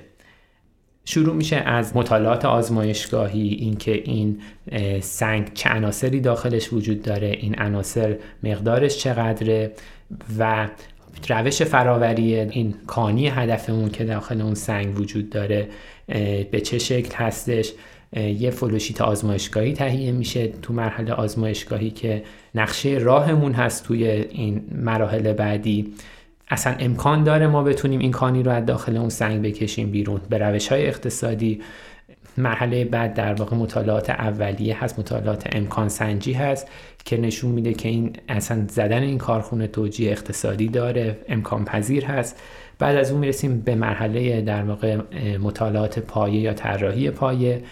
شروع 1.04 1.34
میشه 1.34 1.56
از 1.56 1.96
مطالعات 1.96 2.44
آزمایشگاهی 2.44 3.48
اینکه 3.48 3.92
این 3.92 4.40
سنگ 5.00 5.52
چه 5.54 5.70
عناصری 5.70 6.20
داخلش 6.20 6.72
وجود 6.72 7.02
داره 7.02 7.28
این 7.28 7.54
عناصر 7.58 8.16
مقدارش 8.42 8.98
چقدره 8.98 9.72
و 10.38 10.68
روش 11.28 11.62
فراوری 11.62 12.34
این 12.34 12.74
کانی 12.86 13.28
هدفمون 13.28 13.88
که 13.88 14.04
داخل 14.04 14.40
اون 14.40 14.54
سنگ 14.54 15.00
وجود 15.00 15.30
داره 15.30 15.68
به 16.50 16.60
چه 16.64 16.78
شکل 16.78 17.14
هستش؟ 17.14 17.72
یه 18.16 18.50
فلوشیت 18.50 19.00
آزمایشگاهی 19.00 19.72
تهیه 19.72 20.12
میشه 20.12 20.48
تو 20.48 20.72
مرحله 20.72 21.12
آزمایشگاهی 21.12 21.90
که 21.90 22.22
نقشه 22.54 22.88
راهمون 22.88 23.52
هست 23.52 23.84
توی 23.84 24.04
این 24.06 24.64
مراحل 24.72 25.32
بعدی. 25.32 25.92
اصلا 26.48 26.74
امکان 26.78 27.24
داره 27.24 27.46
ما 27.46 27.62
بتونیم 27.62 28.00
این 28.00 28.10
کانی 28.10 28.42
رو 28.42 28.50
از 28.50 28.66
داخل 28.66 28.96
اون 28.96 29.08
سنگ 29.08 29.42
بکشیم 29.42 29.90
بیرون. 29.90 30.20
به 30.30 30.38
روش 30.38 30.68
های 30.68 30.86
اقتصادی 30.86 31.60
مرحله 32.38 32.84
بعد 32.84 33.14
در 33.14 33.34
واقع 33.34 33.56
مطالعات 33.56 34.10
اولیه 34.10 34.84
هست 34.84 34.98
مطالعات 34.98 35.56
امکان 35.56 35.88
سنجی 35.88 36.32
هست 36.32 36.68
که 37.04 37.16
نشون 37.16 37.50
میده 37.50 37.74
که 37.74 37.88
این 37.88 38.12
اصلا 38.28 38.64
زدن 38.68 39.02
این 39.02 39.18
کارخونه 39.18 39.66
توجیه 39.66 40.10
اقتصادی 40.10 40.68
داره 40.68 41.16
امکان 41.28 41.64
پذیر 41.64 42.04
هست. 42.04 42.40
بعد 42.78 42.96
از 42.96 43.10
اون 43.10 43.20
می‌رسیم 43.20 43.60
به 43.60 43.74
مرحله 43.74 44.40
در 44.40 44.62
واقع 44.62 44.96
مطالعات 45.40 45.98
پایه 45.98 46.40
یا 46.40 46.54
طراحی 46.54 47.10
پایه. 47.10 47.62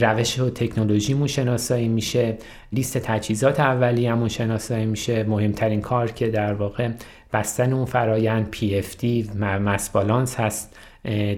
روش 0.00 0.38
و 0.38 0.50
تکنولوژیمون 0.50 1.26
شناسایی 1.26 1.88
میشه. 1.88 2.36
لیست 2.72 2.98
تجهیزات 2.98 3.60
اولیه‌مون 3.60 4.28
شناسایی 4.28 4.86
میشه. 4.86 5.22
مهمترین 5.22 5.80
کار 5.80 6.10
که 6.10 6.28
در 6.28 6.54
واقع 6.54 6.88
بستن 7.32 7.72
اون 7.72 7.84
فرایند 7.84 8.54
PFD 8.54 9.36
مس 9.40 9.90
بالانس 9.90 10.40
هست. 10.40 10.76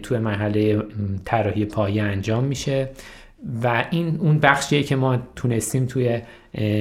توی 0.03 0.19
مرحله 0.19 0.83
طراحی 1.25 1.65
پایه 1.65 2.03
انجام 2.03 2.45
میشه. 2.45 2.89
و 3.63 3.85
این 3.91 4.17
اون 4.21 4.39
بخشیه 4.39 4.83
که 4.83 4.97
ما 4.97 5.19
تونستیم 5.37 5.87
توی 5.87 6.21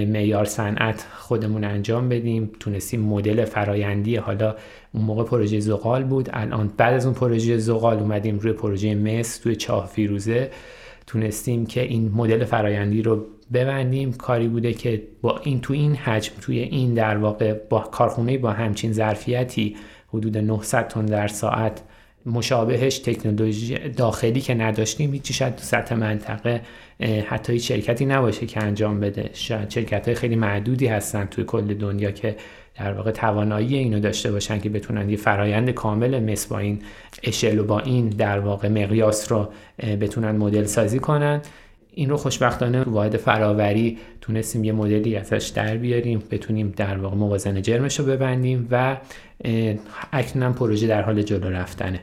معیار 0.05 0.45
صنعت 0.45 1.05
خودمون 1.15 1.63
انجام 1.63 2.09
بدیم. 2.09 2.51
تونستیم 2.59 3.01
مدل 3.01 3.45
فرایندی 3.45 4.15
حالا 4.15 4.55
اون 4.93 5.03
موقع 5.03 5.23
پروژه 5.23 5.59
زغال 5.59 6.03
بود. 6.03 6.29
الان 6.33 6.71
بعد 6.77 6.93
از 6.93 7.05
اون 7.05 7.15
پروژه 7.15 7.57
زغال 7.57 7.99
اومدیم 7.99 8.39
روی 8.39 8.53
پروژه 8.53 8.95
مس 8.95 9.37
توی 9.37 9.55
چاه 9.55 9.87
فیروزه. 9.87 10.51
تونستیم 11.07 11.65
که 11.65 11.81
این 11.81 12.11
مدل 12.11 12.43
فرایندی 12.45 13.01
رو 13.01 13.25
ببندیم. 13.53 14.13
کاری 14.13 14.47
بوده 14.47 14.73
که 14.73 15.03
با 15.21 15.39
این 15.43 15.61
تو 15.61 15.73
این 15.73 15.95
حجم 15.95 16.33
توی 16.41 16.59
این 16.59 16.93
در 16.93 17.17
واقع 17.17 17.53
با 17.53 17.79
کارخونه 17.79 18.37
با 18.37 18.51
همچین 18.51 18.93
ظرفیتی 18.93 19.75
حدود 20.07 20.37
900 20.37 20.87
تن 20.87 21.05
در 21.05 21.27
ساعت 21.27 21.81
مشابهش 22.25 22.99
تکنولوژی 22.99 23.77
داخلی 23.77 24.41
که 24.41 24.53
نداشتیم 24.53 25.13
هیچی 25.13 25.33
شاید 25.33 25.55
تو 25.55 25.63
سطح 25.63 25.95
منطقه 25.95 26.61
حتی 27.27 27.59
شرکتی 27.59 28.05
نباشه 28.05 28.45
که 28.45 28.63
انجام 28.63 28.99
بده. 28.99 29.29
شاید 29.33 29.69
شرکت 29.69 30.05
های 30.05 30.15
خیلی 30.15 30.35
معدودی 30.35 30.87
هستن 30.87 31.25
توی 31.25 31.43
کل 31.43 31.73
دنیا 31.73 32.11
که 32.11 32.35
در 32.77 32.93
واقع 32.93 33.11
توانایی 33.11 33.75
اینو 33.75 33.99
داشته 33.99 34.31
باشن 34.31 34.59
که 34.59 34.69
بتونن 34.69 35.09
یه 35.09 35.17
فرایند 35.17 35.69
کامل 35.69 36.19
مثل 36.19 36.49
با 36.49 36.59
این 36.59 36.81
اشل 37.23 37.59
و 37.59 37.63
با 37.63 37.79
این 37.79 38.09
در 38.09 38.39
واقع 38.39 38.67
مقیاس 38.67 39.31
رو 39.31 39.49
بتونن 40.01 40.31
مدل 40.31 40.65
سازی 40.65 40.99
کنن. 40.99 41.41
این 41.93 42.09
رو 42.09 42.17
خوشبختانه 42.17 42.83
واحد 42.83 43.17
فراوری 43.17 43.97
تونستیم 44.21 44.63
یه 44.63 44.71
مدلی 44.71 45.15
ازش 45.15 45.51
در 45.55 45.77
بیاریم 45.77 46.23
بتونیم 46.31 46.73
در 46.77 46.97
واقع 46.97 47.15
موازنه 47.15 47.61
جرمش 47.61 47.99
رو 47.99 48.05
ببندیم 48.05 48.67
و 48.71 48.97
اکنون 50.13 50.53
پروژه 50.53 50.87
در 50.87 51.01
حال 51.01 51.21
جلو 51.21 51.49
رفتنه. 51.49 51.99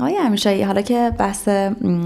آیا 0.00 0.22
همیشه 0.22 0.66
حالا 0.66 0.82
که 0.82 1.12
بحث 1.18 1.48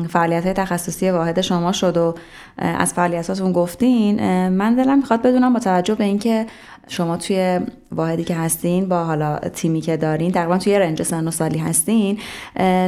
فعالیت 0.08 0.44
های 0.44 0.52
تخصصی 0.52 1.10
واحد 1.10 1.40
شما 1.40 1.72
شد 1.72 1.96
و 1.96 2.14
از 2.56 2.94
فعالیتاتون 2.94 3.52
گفتین 3.52 4.48
من 4.48 4.74
دلم 4.74 4.98
می‌خواد 4.98 5.22
بدونم 5.22 5.52
با 5.52 5.60
توجه 5.60 5.94
به 5.94 6.04
اینکه 6.04 6.46
شما 6.88 7.16
توی 7.16 7.60
واحدی 7.92 8.24
که 8.24 8.34
هستین 8.34 8.88
با 8.88 9.04
حالا 9.04 9.38
تیمی 9.38 9.80
که 9.80 9.96
دارین 9.96 10.32
تقریبا 10.32 10.58
توی 10.58 10.78
رنج 10.78 11.02
سن 11.02 11.28
و 11.28 11.30
سالی 11.30 11.58
هستین 11.58 12.18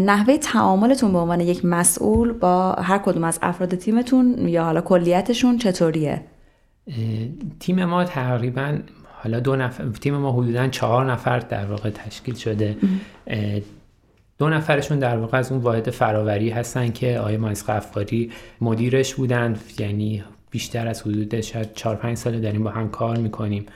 نحوه 0.02 0.36
تعاملتون 0.36 1.12
به 1.12 1.18
عنوان 1.18 1.40
یک 1.40 1.64
مسئول 1.64 2.32
با 2.32 2.72
هر 2.72 2.98
کدوم 2.98 3.24
از 3.24 3.38
افراد 3.42 3.74
تیمتون 3.74 4.48
یا 4.48 4.64
حالا 4.64 4.80
کلیتشون 4.80 5.58
چطوریه؟ 5.58 6.22
تیم 7.60 7.84
ما 7.84 8.04
تقریبا 8.04 8.78
حالا 9.22 9.40
دو 9.40 9.56
نفر 9.56 9.88
تیم 9.88 10.16
ما 10.16 10.32
حدودا 10.32 10.68
چهار 10.68 11.12
نفر 11.12 11.38
در 11.38 11.66
واقع 11.66 11.90
تشکیل 11.90 12.34
شده. 12.34 12.76
دو 14.40 14.48
نفرشون 14.48 14.98
در 14.98 15.16
واقع 15.16 15.38
از 15.38 15.52
اون 15.52 15.60
واحد 15.60 15.90
فراوری 15.90 16.50
هستن 16.50 16.90
که 16.92 17.18
آقای 17.18 17.36
مایز 17.36 17.64
قفاری 17.64 18.30
مدیرش 18.60 19.14
بودن. 19.14 19.56
یعنی 19.78 20.24
بیشتر 20.50 20.88
از 20.88 21.02
حدود 21.02 21.40
شاید 21.40 21.74
4 21.74 21.96
5 21.96 22.16
ساله 22.16 22.40
داریم 22.40 22.64
با 22.64 22.70
هم 22.70 22.88
کار 22.88 23.16
می‌کنیم. 23.16 23.66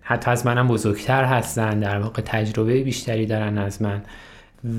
حتی 0.00 0.30
از 0.30 0.46
منم 0.46 0.68
بزرگتر 0.68 1.24
هستن. 1.24 1.80
در 1.80 1.98
واقع 1.98 2.22
تجربه 2.24 2.82
بیشتری 2.82 3.26
دارن 3.26 3.58
از 3.58 3.82
من. 3.82 4.02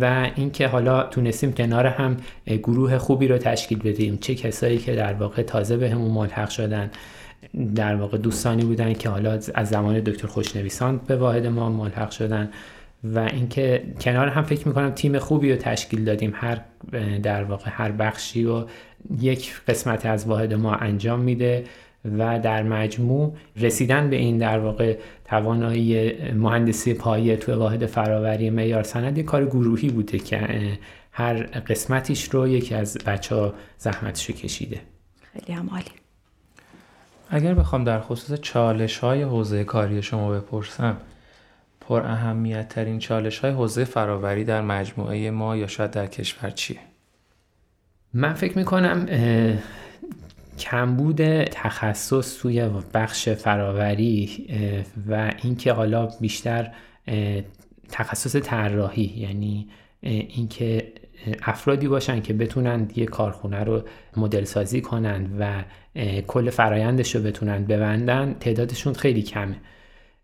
و 0.01 0.29
اینکه 0.35 0.67
حالا 0.67 1.03
تونستیم 1.03 1.53
کنار 1.53 1.87
هم 1.87 2.17
گروه 2.47 2.97
خوبی 2.97 3.27
رو 3.27 3.37
تشکیل 3.37 3.79
بدیم. 3.79 4.17
چه 4.17 4.35
کسایی 4.35 4.77
که 4.77 4.95
در 4.95 5.13
واقع 5.13 5.41
تازه 5.41 5.77
به 5.77 5.89
همون 5.89 6.11
ملحق 6.11 6.49
شدن. 6.49 6.91
در 7.75 7.95
واقع 7.95 8.17
دوستانی 8.17 8.63
بودن 8.63 8.93
که 8.93 9.09
حالا 9.09 9.39
از 9.53 9.69
زمان 9.69 9.99
دکتر 9.99 10.27
خوشنویسان 10.27 11.01
به 11.07 11.15
واحد 11.15 11.45
ما 11.45 11.69
ملحق 11.69 12.11
شدن. 12.11 12.49
و 13.03 13.19
اینکه 13.19 13.83
کنار 14.01 14.27
هم 14.27 14.43
فکر 14.43 14.67
می‌کنم 14.67 14.91
تیم 14.91 15.19
خوبی 15.19 15.51
رو 15.51 15.57
تشکیل 15.57 16.05
دادیم 16.05 16.33
هر 16.35 16.61
در 17.23 17.43
واقع 17.43 17.69
هر 17.73 17.91
بخشی 17.91 18.43
رو. 18.43 18.67
یک 19.19 19.53
قسمت 19.67 20.05
از 20.05 20.27
واحد 20.27 20.53
ما 20.53 20.75
انجام 20.75 21.19
میده 21.19 21.63
و 22.17 22.39
در 22.39 22.63
مجموع 22.63 23.35
رسیدن 23.57 24.09
به 24.09 24.15
این 24.15 24.37
در 24.37 24.59
واقع 24.59 24.97
توانایی 25.25 26.13
مهندسی 26.31 26.93
پایه 26.93 27.37
تو 27.37 27.55
واحد 27.55 27.85
فراوری 27.85 28.49
معیار 28.49 28.83
سند 28.83 29.19
کار 29.19 29.45
گروهی 29.45 29.89
بوده 29.89 30.19
که 30.19 30.77
هر 31.11 31.43
قسمتیش 31.43 32.29
رو 32.29 32.47
یکی 32.47 32.75
از 32.75 32.97
بچه 33.05 33.35
ها 33.35 33.53
زحمتش 33.77 34.27
کشیده. 34.27 34.81
خیلی 35.33 35.53
هم 35.53 35.69
عالی. 35.69 35.85
اگر 37.29 37.53
بخوام 37.53 37.83
در 37.83 37.99
خصوص 37.99 38.39
چالش 38.39 38.97
های 38.97 39.23
حوزه 39.23 39.63
کاری 39.63 40.01
شما 40.01 40.31
بپرسم 40.31 40.97
پر 41.87 42.01
اهمیت 42.01 42.69
ترین 42.69 42.99
چالش 42.99 43.39
های 43.39 43.51
حوزه 43.51 43.83
فراوری 43.83 44.43
در 44.43 44.61
مجموعه 44.61 45.31
ما 45.31 45.57
یا 45.57 45.67
شاید 45.67 45.91
در 45.91 46.07
کشور 46.07 46.49
چیه؟ 46.49 46.79
من 48.13 48.33
فکر 48.33 48.57
می‌کنم 48.57 49.07
کمبود 50.59 51.43
تخصص 51.43 52.37
توی 52.41 52.69
بخش 52.93 53.29
فراوری 53.29 54.47
و 55.09 55.33
اینکه 55.43 55.73
حالا 55.73 56.05
بیشتر 56.05 56.71
تخصص 57.89 58.35
طراحی 58.35 59.13
یعنی 59.17 59.67
اینکه 60.01 60.93
افرادی 61.43 61.87
باشن 61.87 62.21
که 62.21 62.33
بتونن 62.33 62.87
یه 62.95 63.05
کارخونه 63.05 63.63
رو 63.63 63.81
مدل 64.17 64.43
سازی 64.43 64.81
کنن 64.81 65.29
و 65.39 65.63
کل 66.27 66.49
فرایندش 66.49 67.15
رو 67.15 67.21
بتونن 67.21 67.65
ببندن 67.65 68.35
تعدادشون 68.39 68.93
خیلی 68.93 69.21
کمه 69.21 69.55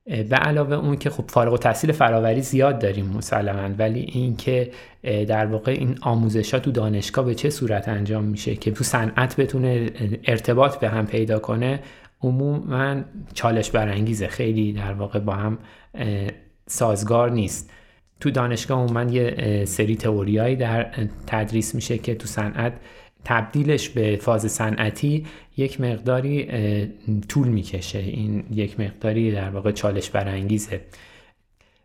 به 0.10 0.36
علاوه 0.36 0.76
اون 0.76 0.98
که 0.98 1.10
خب 1.10 1.26
فارغ 1.28 1.54
و 1.54 1.58
تحصیل 1.58 1.92
فراوری 1.92 2.42
زیاد 2.42 2.80
داریم 2.80 3.06
مسلما 3.06 3.76
ولی 3.78 4.00
اینکه 4.00 4.72
در 5.04 5.46
واقع 5.46 5.72
این 5.72 5.98
آموزش 6.02 6.54
ها 6.54 6.60
تو 6.60 6.72
دانشگاه 6.72 7.26
به 7.26 7.36
چه 7.36 7.50
صورت 7.50 7.88
انجام 7.90 8.24
میشه 8.24 8.56
که 8.56 8.72
تو 8.72 8.84
صنعت 8.84 9.36
بتونه 9.36 9.92
ارتباط 10.24 10.78
به 10.78 10.90
هم 10.90 11.08
پیدا 11.08 11.40
کنه 11.40 11.80
عموما 12.22 13.02
چالش 13.34 13.72
برانگیزه. 13.72 14.28
خیلی 14.28 14.74
در 14.74 14.94
واقع 14.94 15.20
با 15.20 15.34
هم 15.34 15.58
سازگار 16.68 17.32
نیست. 17.32 17.70
تو 18.20 18.32
دانشگاه 18.32 18.80
عموما 18.80 19.04
یه 19.04 19.66
سری 19.66 19.96
تئوریایی 19.96 20.56
در 20.56 20.92
تدریس 21.28 21.76
میشه 21.76 21.98
که 21.98 22.16
تو 22.16 22.28
صنعت 22.28 22.74
تبدیلش 23.26 23.90
به 23.90 24.16
فاز 24.22 24.52
صنعتی 24.52 25.26
یک 25.58 25.82
مقداری 25.82 26.48
طول 27.30 27.48
می‌کشه. 27.48 28.00
این 28.00 28.44
یک 28.52 28.80
مقداری 28.80 29.32
در 29.32 29.50
واقع 29.50 29.72
چالش 29.72 30.10
برانگیزه. 30.10 30.82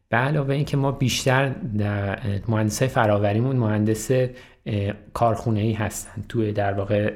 به 0.09 0.17
علاوه 0.17 0.55
اینکه 0.55 0.77
ما 0.77 0.93
بیشتر 0.93 1.49
در 1.79 2.19
مهندس 2.49 2.83
فراوریمون 2.83 3.57
مهندس 3.57 4.11
کارخونه 5.13 5.61
ای 5.61 5.73
هستن. 5.73 6.25
توی 6.29 6.53
در 6.53 6.73
واقع 6.73 7.13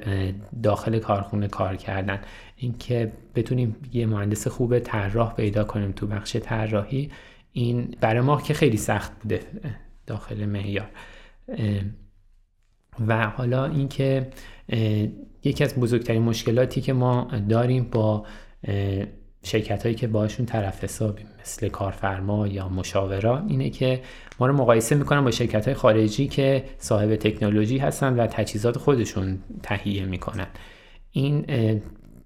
داخل 0.63 0.99
کارخونه 0.99 1.49
کار 1.49 1.77
کردن. 1.77 2.21
اینکه 2.57 3.13
بتونیم 3.35 3.77
یه 3.93 4.07
مهندس 4.07 4.49
خوب 4.49 4.79
طراح 4.79 5.35
پیدا 5.35 5.65
کنیم 5.65 5.93
تو 5.93 6.07
بخش 6.07 6.37
طراحی 6.37 7.11
این 7.53 7.95
برای 8.01 8.21
ما 8.21 8.41
که 8.41 8.55
خیلی 8.55 8.77
سخت 8.77 9.13
بوده 9.23 9.41
داخل 10.07 10.47
معیار. 10.47 10.91
و 13.07 13.27
حالا 13.27 13.65
اینکه 13.65 14.29
یکی 15.45 15.65
از 15.65 15.75
بزرگترین 15.75 16.23
مشکلاتی 16.23 16.81
که 16.81 16.93
ما 16.93 17.29
داریم 17.49 17.85
با 17.85 18.27
شرکت 19.43 19.83
هایی 19.83 19.95
که 19.95 20.07
باشون 20.07 20.47
طرف 20.47 20.85
حسابیم 20.85 21.27
مثل 21.41 21.69
کارفرما 21.69 22.47
یا 22.47 22.69
مشاورا 22.69 23.45
اینه 23.49 23.71
که 23.71 24.01
ما 24.41 24.47
رو 24.47 24.53
مقایسه 24.53 24.95
می‌کنن 24.95 25.25
با 25.25 25.31
شرکت 25.31 25.65
های 25.65 25.75
خارجی 25.75 26.29
که 26.29 26.65
صاحب 26.79 27.17
تکنولوژی 27.17 27.79
هستن 27.79 28.21
و 28.21 28.27
تجهیزات 28.27 28.79
خودشون 28.79 29.39
تهیه 29.63 30.05
می‌کنن. 30.05 30.47
این 31.11 31.45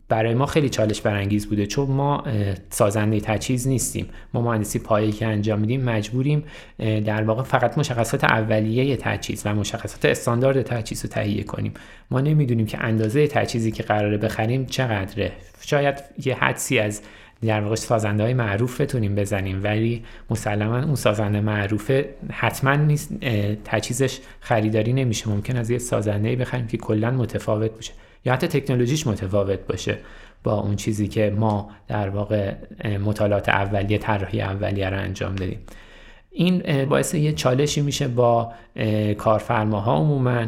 برای 0.09 0.35
ما 0.35 0.47
خیلی 0.47 0.69
چالش 0.69 1.01
برانگیز 1.01 1.47
بوده 1.47 1.67
چون 1.67 1.91
ما 1.91 2.25
سازنده 2.71 3.21
تجهیز 3.21 3.69
نیستیم. 3.69 4.09
ما 4.35 4.41
مهندسی 4.41 4.79
پایه 4.79 5.12
که 5.12 5.27
انجام 5.27 5.61
میدیم 5.61 5.85
مجبوریم 5.85 6.45
در 6.79 7.23
واقع 7.23 7.43
فقط 7.43 7.79
مشخصات 7.79 8.25
اولیه 8.25 8.97
تجهیز 8.97 9.43
و 9.45 9.55
مشخصات 9.55 10.05
استاندارد 10.05 10.62
تجهیز 10.62 11.05
رو 11.05 11.11
تهیه 11.11 11.45
کنیم. 11.45 11.75
ما 12.11 12.21
نمی‌دونیم 12.21 12.67
که 12.67 12.85
اندازه 12.85 13.27
تجهیزی 13.27 13.71
که 13.71 13.83
قراره 13.83 14.17
بخریم 14.17 14.67
چقدره. 14.67 15.33
شاید 15.61 15.95
یه 16.25 16.35
حدسی 16.35 16.79
از 16.79 17.03
در 17.43 17.61
واقع 17.61 17.75
سازنده 17.75 18.23
های 18.23 18.35
معروف 18.35 18.81
بتونیم 18.81 19.15
بزنیم 19.15 19.61
ولی 19.62 20.05
مسلما 20.31 20.83
اون 20.83 20.95
سازنده 20.95 21.41
معروفه 21.41 22.15
حتما 22.33 22.75
نیست 22.75 23.12
تجهیزش 23.65 24.19
خریداری 24.41 24.93
نمیشه. 24.93 25.29
ممکن 25.29 25.57
از 25.57 25.71
یه 25.71 25.79
سازنده 25.79 26.37
بخریم 26.37 26.67
که 26.67 26.77
کلا 26.77 27.11
متفاوت 27.11 27.71
باشه. 27.71 27.93
یا 28.25 28.33
حتی 28.33 28.47
تکنولوژیش 28.47 29.07
متفاوت 29.07 29.59
باشه 29.69 29.99
با 30.45 30.61
اون 30.61 30.77
چیزی 30.77 31.09
که 31.09 31.35
ما 31.37 31.71
در 31.89 32.09
واقع 32.09 32.55
مطالعات 33.05 33.49
اولیه 33.49 33.99
طراحی 33.99 34.41
اولیه 34.41 34.91
رو 34.91 34.99
انجام 34.99 35.37
دادیم. 35.37 35.59
این 36.31 36.85
باعث 36.85 37.15
یه 37.15 37.33
چالشی 37.33 37.81
میشه 37.81 38.09
با 38.09 38.53
کارفرماها 39.19 39.97
عموما 39.97 40.47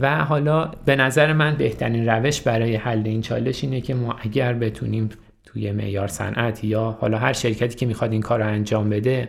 و 0.00 0.24
حالا 0.24 0.70
به 0.84 0.96
نظر 0.96 1.32
من 1.32 1.56
بهترین 1.56 2.08
روش 2.08 2.40
برای 2.40 2.76
حل 2.76 3.02
این 3.04 3.22
چالش 3.22 3.64
اینه 3.64 3.80
که 3.80 3.94
ما 3.94 4.16
اگر 4.22 4.52
بتونیم 4.52 5.08
توی 5.44 5.72
معیار 5.72 6.08
صنعت 6.08 6.64
یا 6.64 6.98
حالا 7.00 7.18
هر 7.18 7.32
شرکتی 7.32 7.76
که 7.76 7.86
می‌خواد 7.86 8.12
این 8.12 8.20
کار 8.20 8.38
رو 8.38 8.46
انجام 8.46 8.90
بده 8.90 9.28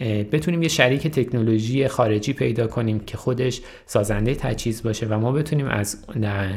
بتونیم 0.00 0.62
یه 0.62 0.68
شریک 0.68 1.06
تکنولوژی 1.06 1.88
خارجی 1.88 2.32
پیدا 2.32 2.66
کنیم 2.66 3.00
که 3.00 3.16
خودش 3.16 3.60
سازنده 3.86 4.34
تجهیز 4.34 4.82
باشه 4.82 5.06
و 5.06 5.18
ما 5.18 5.32
بتونیم 5.32 5.66
از 5.66 6.06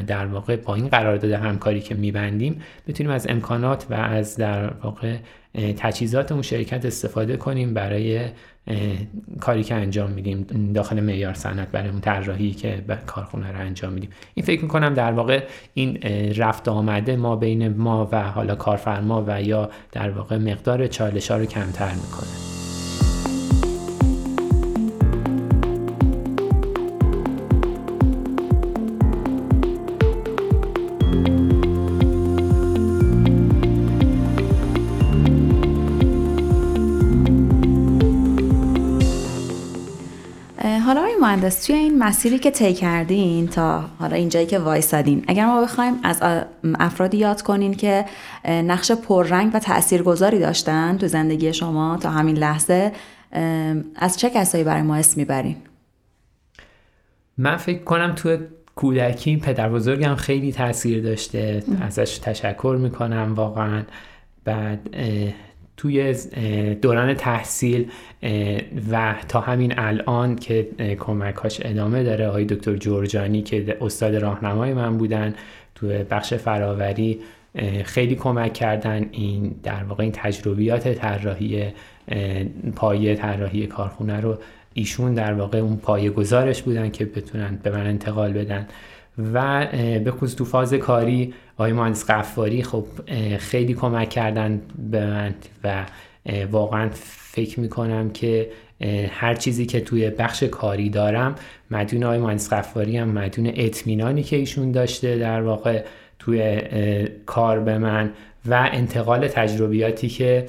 در 0.06 0.26
واقع 0.26 0.56
با 0.56 0.74
این 0.74 0.88
قرارداد 0.88 1.30
همکاری 1.30 1.80
که 1.80 1.94
میبندیم 1.94 2.62
بتونیم 2.88 3.12
از 3.12 3.26
امکانات 3.28 3.86
و 3.90 3.94
از 3.94 4.36
در 4.36 4.72
واقع 4.82 5.16
تجهیزات 5.76 6.32
اون 6.32 6.42
شرکت 6.42 6.84
استفاده 6.84 7.36
کنیم 7.36 7.74
برای 7.74 8.20
کاری 9.40 9.64
که 9.64 9.74
انجام 9.74 10.10
میدیم 10.10 10.46
داخل 10.74 11.00
معیار 11.00 11.34
صنعت 11.34 11.68
برای 11.68 11.88
اون 11.88 12.00
طراحی 12.00 12.50
که 12.50 12.84
کارخونه 13.06 13.52
رو 13.52 13.58
انجام 13.58 13.92
میدیم. 13.92 14.10
این 14.34 14.46
فکر 14.46 14.62
می‌کنم 14.62 14.94
در 14.94 15.12
واقع 15.12 15.44
این 15.74 15.98
رفت 16.36 16.68
آمده 16.68 17.16
ما 17.16 17.36
بین 17.36 17.68
ما 17.68 18.08
و 18.12 18.22
حالا 18.22 18.54
کارفرما 18.54 19.24
و 19.26 19.42
یا 19.42 19.70
در 19.92 20.10
واقع 20.10 20.36
مقدار 20.36 20.86
چالش 20.86 21.30
ها 21.30 21.36
رو 21.36 21.44
کمتر 21.44 21.94
می‌کنه. 21.94 22.61
مهندس 41.42 41.66
توی 41.66 41.76
این 41.76 41.98
مسیری 41.98 42.38
که 42.38 42.50
طی 42.50 42.74
کردین 42.74 43.48
تا 43.48 43.80
حالا 43.98 44.16
اینجایی 44.16 44.46
که 44.46 44.58
وایسادین. 44.58 45.24
اگر 45.28 45.46
ما 45.46 45.62
بخوایم 45.62 45.94
از 46.02 46.22
افرادی 46.80 47.16
یاد 47.16 47.42
کنین 47.42 47.74
که 47.74 48.04
نقش 48.44 48.92
پررنگ 48.92 49.50
و 49.54 49.58
تاثیرگذاری 49.58 50.38
داشتن 50.38 50.98
تو 50.98 51.08
زندگی 51.08 51.52
شما 51.52 51.96
تا 51.96 52.10
همین 52.10 52.36
لحظه 52.36 52.92
از 53.96 54.18
چه 54.18 54.30
کسایی 54.30 54.64
برای 54.64 54.82
ما 54.82 54.96
اسم 54.96 55.20
می‌برین؟ 55.20 55.56
من 57.38 57.56
فکر 57.56 57.84
کنم 57.84 58.12
تو 58.16 58.36
کودکی 58.74 59.36
پدر 59.36 59.68
بزرگم 59.68 60.14
خیلی 60.14 60.52
تاثیر 60.52 61.02
داشته. 61.02 61.62
ازش 61.80 62.18
تشکر 62.18 62.76
می‌کنم 62.80 63.32
واقعا. 63.36 63.82
بعد 64.44 64.88
توی 65.82 66.14
دوران 66.74 67.14
تحصیل 67.14 67.90
و 68.92 69.14
تا 69.28 69.40
همین 69.40 69.78
الان 69.78 70.36
که 70.36 70.68
کمکاش 71.00 71.60
ادامه 71.62 72.02
داره. 72.02 72.26
آقای 72.26 72.44
دکتر 72.44 72.76
جورجانی 72.76 73.42
که 73.42 73.76
استاد 73.80 74.16
راهنمای 74.16 74.74
من 74.74 74.98
بودن 74.98 75.34
توی 75.74 76.04
بخش 76.10 76.34
فراوری 76.34 77.20
خیلی 77.84 78.14
کمک 78.14 78.52
کردن. 78.52 79.08
این 79.10 79.54
در 79.62 79.84
واقع 79.84 80.02
این 80.02 80.12
تجربیات 80.12 80.88
طراحی 80.88 81.66
پایه 82.76 83.14
طراحی 83.14 83.66
کارخونه 83.66 84.20
رو 84.20 84.38
ایشون 84.74 85.14
در 85.14 85.32
واقع 85.34 85.58
اون 85.58 85.76
پایه 85.76 86.10
گذارش 86.10 86.62
بودن 86.62 86.90
که 86.90 87.04
بتونن 87.04 87.58
به 87.62 87.70
من 87.70 87.86
انتقال 87.86 88.32
بدن. 88.32 88.68
و 89.18 89.66
به 90.04 90.10
خصوص 90.10 90.34
تو 90.34 90.44
فاز 90.44 90.74
کاری 90.74 91.34
آقای 91.56 91.72
مهندس 91.72 92.10
قفاری 92.10 92.62
خب 92.62 92.86
خیلی 93.38 93.74
کمک 93.74 94.10
کردن 94.10 94.60
به 94.90 95.06
من 95.06 95.34
و 95.64 95.86
واقعا 96.50 96.90
فکر 96.94 97.60
می‌کنم 97.60 98.10
که 98.10 98.50
هر 99.10 99.34
چیزی 99.34 99.66
که 99.66 99.80
توی 99.80 100.10
بخش 100.10 100.42
کاری 100.42 100.90
دارم 100.90 101.34
مدیون 101.70 102.04
آقای 102.04 102.18
مهندس 102.18 102.52
قفاری 102.52 102.96
هم 102.96 103.08
مدیون 103.08 103.52
اطمینانی 103.56 104.22
که 104.22 104.36
ایشون 104.36 104.72
داشته 104.72 105.18
در 105.18 105.42
واقع 105.42 105.84
توی 106.18 106.62
کار 107.26 107.60
به 107.60 107.78
من 107.78 108.10
و 108.46 108.68
انتقال 108.72 109.28
تجربیاتی 109.28 110.08
که 110.08 110.46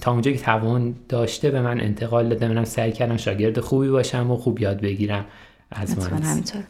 تا 0.00 0.12
اونجا 0.12 0.30
که 0.30 0.38
توان 0.38 0.94
داشته 1.08 1.50
به 1.50 1.60
من 1.60 1.80
انتقال 1.80 2.28
داده. 2.28 2.48
منم 2.48 2.64
سعی 2.64 2.92
کردم 2.92 3.16
شاگرد 3.16 3.60
خوبی 3.60 3.88
باشم 3.88 4.30
و 4.30 4.36
خوب 4.36 4.60
یاد 4.60 4.80
بگیرم 4.80 5.24
از 5.70 6.08
همینطور. 6.08 6.62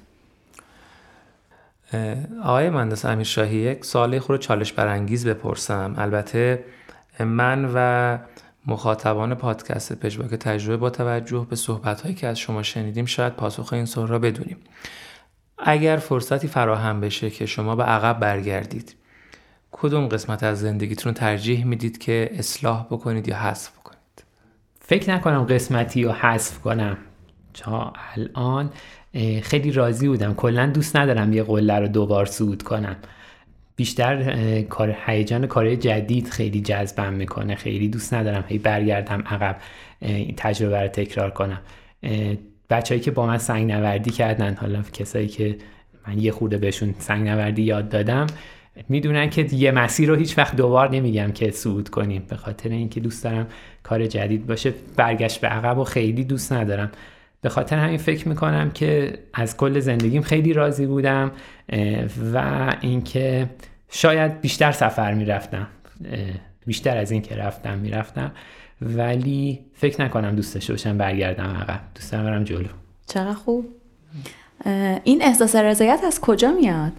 آقای 2.42 2.70
مهندس 2.70 3.04
امیر 3.04 3.26
شاهی 3.26 3.56
یک 3.56 3.84
سوال 3.84 4.18
خود 4.18 4.40
چالش 4.40 4.72
برانگیز 4.72 5.26
بپرسم. 5.26 5.94
البته 5.98 6.64
من 7.20 7.70
و 7.74 8.18
مخاطبان 8.66 9.34
پادکست 9.34 9.92
پژواک 9.92 10.30
تجربه 10.30 10.76
با 10.76 10.90
توجه 10.90 11.46
به 11.50 11.56
صحبت 11.56 12.00
هایی 12.00 12.14
که 12.14 12.26
از 12.26 12.38
شما 12.38 12.62
شنیدیم 12.62 13.04
شاید 13.04 13.32
پاسخ 13.32 13.72
این 13.72 13.84
سوال 13.84 14.08
را 14.08 14.18
بدونیم. 14.18 14.56
اگر 15.58 15.96
فرصتی 15.96 16.48
فراهم 16.48 17.00
بشه 17.00 17.30
که 17.30 17.46
شما 17.46 17.76
به 17.76 17.82
عقب 17.82 18.20
برگردید 18.20 18.94
کدوم 19.72 20.08
قسمت 20.08 20.42
از 20.42 20.60
زندگیتون 20.60 21.12
رو 21.12 21.18
ترجیح 21.18 21.64
می‌دید 21.64 21.98
که 21.98 22.30
اصلاح 22.32 22.86
بکنید 22.90 23.28
یا 23.28 23.36
حذف 23.36 23.70
بکنید؟ 23.78 24.24
فکر 24.80 25.14
نکنم 25.14 25.44
قسمتی 25.44 26.04
رو 26.04 26.12
حذف 26.12 26.58
کنم. 26.58 26.96
تا 27.54 27.92
الان 28.14 28.70
خیلی 29.42 29.72
راضی 29.72 30.08
بودم. 30.08 30.34
کلا 30.34 30.66
دوست 30.66 30.96
ندارم 30.96 31.32
یه 31.32 31.42
قله 31.42 31.78
رو 31.78 31.88
دوبار 31.88 32.26
سود 32.26 32.62
کنم. 32.62 32.96
بیشتر 33.76 34.62
کار 34.62 34.96
هیجان 35.06 35.46
کار 35.46 35.74
جدید 35.74 36.28
خیلی 36.28 36.60
جذبم 36.60 37.12
می‌کنه. 37.12 37.54
خیلی 37.54 37.88
دوست 37.88 38.14
ندارم 38.14 38.44
هی 38.48 38.58
برگردم 38.58 39.24
عقب 39.26 39.56
تجربه 40.36 40.80
رو 40.80 40.88
تکرار 40.88 41.30
کنم. 41.30 41.60
بچههایی 42.70 43.04
که 43.04 43.10
با 43.10 43.26
من 43.26 43.38
سنگ 43.38 43.72
نوردی 43.72 44.10
کردن 44.10 44.54
حالا 44.54 44.82
کسایی 44.92 45.28
که 45.28 45.56
من 46.08 46.18
یه 46.18 46.32
خورده 46.32 46.58
بهشون 46.58 46.94
سنگ 46.98 47.28
نوردی 47.28 47.62
یاد 47.62 47.88
دادم 47.88 48.26
می‌دونن 48.88 49.30
که 49.30 49.46
یه 49.52 49.70
مسیر 49.70 50.08
رو 50.08 50.14
هیچ 50.14 50.38
وقت 50.38 50.56
دوبار 50.56 50.90
نمیگم 50.90 51.32
که 51.32 51.50
صعود 51.50 51.88
کنیم. 51.88 52.22
به 52.28 52.36
خاطر 52.36 52.68
اینکه 52.68 53.00
دوست 53.00 53.24
دارم 53.24 53.46
کار 53.82 54.06
جدید 54.06 54.46
باشه. 54.46 54.74
برگشت 54.96 55.40
به 55.40 55.48
عقب 55.48 55.78
و 55.78 55.84
خیلی 55.84 56.24
دوست 56.24 56.52
ندارم. 56.52 56.90
به 57.44 57.50
خاطر 57.50 57.76
همین 57.76 57.96
فکر 57.96 58.28
می‌کنم 58.28 58.70
که 58.70 59.18
از 59.34 59.56
کل 59.56 59.80
زندگیم 59.80 60.22
خیلی 60.22 60.52
راضی 60.52 60.86
بودم 60.86 61.32
و 62.34 62.76
اینکه 62.80 63.50
شاید 63.90 64.40
بیشتر 64.40 64.72
سفر 64.72 65.14
می‌رفتم 65.14 65.66
بیشتر 66.66 66.96
از 66.96 67.10
این 67.10 67.22
که 67.22 67.36
رفتم 67.36 67.78
می‌رفتم. 67.78 68.32
ولی 68.82 69.60
فکر 69.74 70.02
نکنم 70.02 70.36
دوست 70.36 70.54
داشته 70.54 70.72
باشم 70.72 70.98
برگردم 70.98 71.44
عقب. 71.44 71.80
دوست 71.94 72.12
دارم 72.12 72.24
برم 72.24 72.44
جلو. 72.44 72.68
چقدر 73.06 73.32
خوب. 73.32 73.66
این 75.04 75.22
احساس 75.22 75.56
رضایت 75.56 76.00
از 76.06 76.20
کجا 76.20 76.52
میاد؟ 76.52 76.92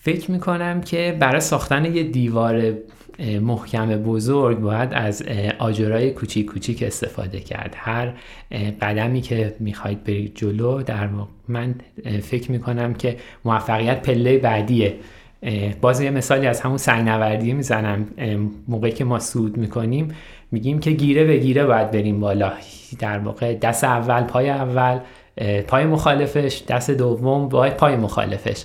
فکر 0.00 0.30
می‌کنم 0.30 0.80
که 0.80 1.16
برای 1.20 1.40
ساختن 1.40 1.84
یه 1.84 2.02
دیوار 2.02 2.72
محکم 3.40 3.86
بزرگ 3.86 4.58
باید 4.58 4.88
از 4.92 5.24
آجرای 5.58 6.10
کوچیک 6.10 6.46
کوچیک 6.46 6.82
استفاده 6.82 7.40
کرد. 7.40 7.74
هر 7.76 8.12
قدمی 8.80 9.20
که 9.20 9.54
می‌خواید 9.60 10.04
برید 10.04 10.32
جلو 10.34 10.82
در 10.82 11.06
واقع 11.06 11.30
من 11.48 11.74
فکر 12.22 12.52
می‌کنم 12.52 12.94
که 12.94 13.16
موفقیت 13.44 14.02
پله 14.02 14.38
بعدیه. 14.38 14.94
باز 15.80 16.00
یه 16.00 16.10
مثالی 16.10 16.46
از 16.46 16.60
همون 16.60 16.76
سنگ 16.76 17.08
نوردی 17.08 17.52
می‌زنم 17.52 18.06
موقعی 18.68 18.92
که 18.92 19.04
ما 19.04 19.18
سود 19.18 19.56
می‌کنیم 19.56 20.08
میگیم 20.52 20.78
که 20.78 20.90
گیره 20.90 21.24
به 21.24 21.36
گیره 21.36 21.64
باید 21.66 21.90
بریم 21.90 22.20
بالا. 22.20 22.52
در 22.98 23.18
واقع 23.18 23.54
دست 23.54 23.84
اول 23.84 24.22
پای 24.22 24.50
اول 24.50 24.98
پای 25.66 25.84
مخالفش 25.84 26.62
دست 26.68 26.90
دوم 26.90 27.48
باید 27.48 27.76
پای 27.76 27.96
مخالفش. 27.96 28.64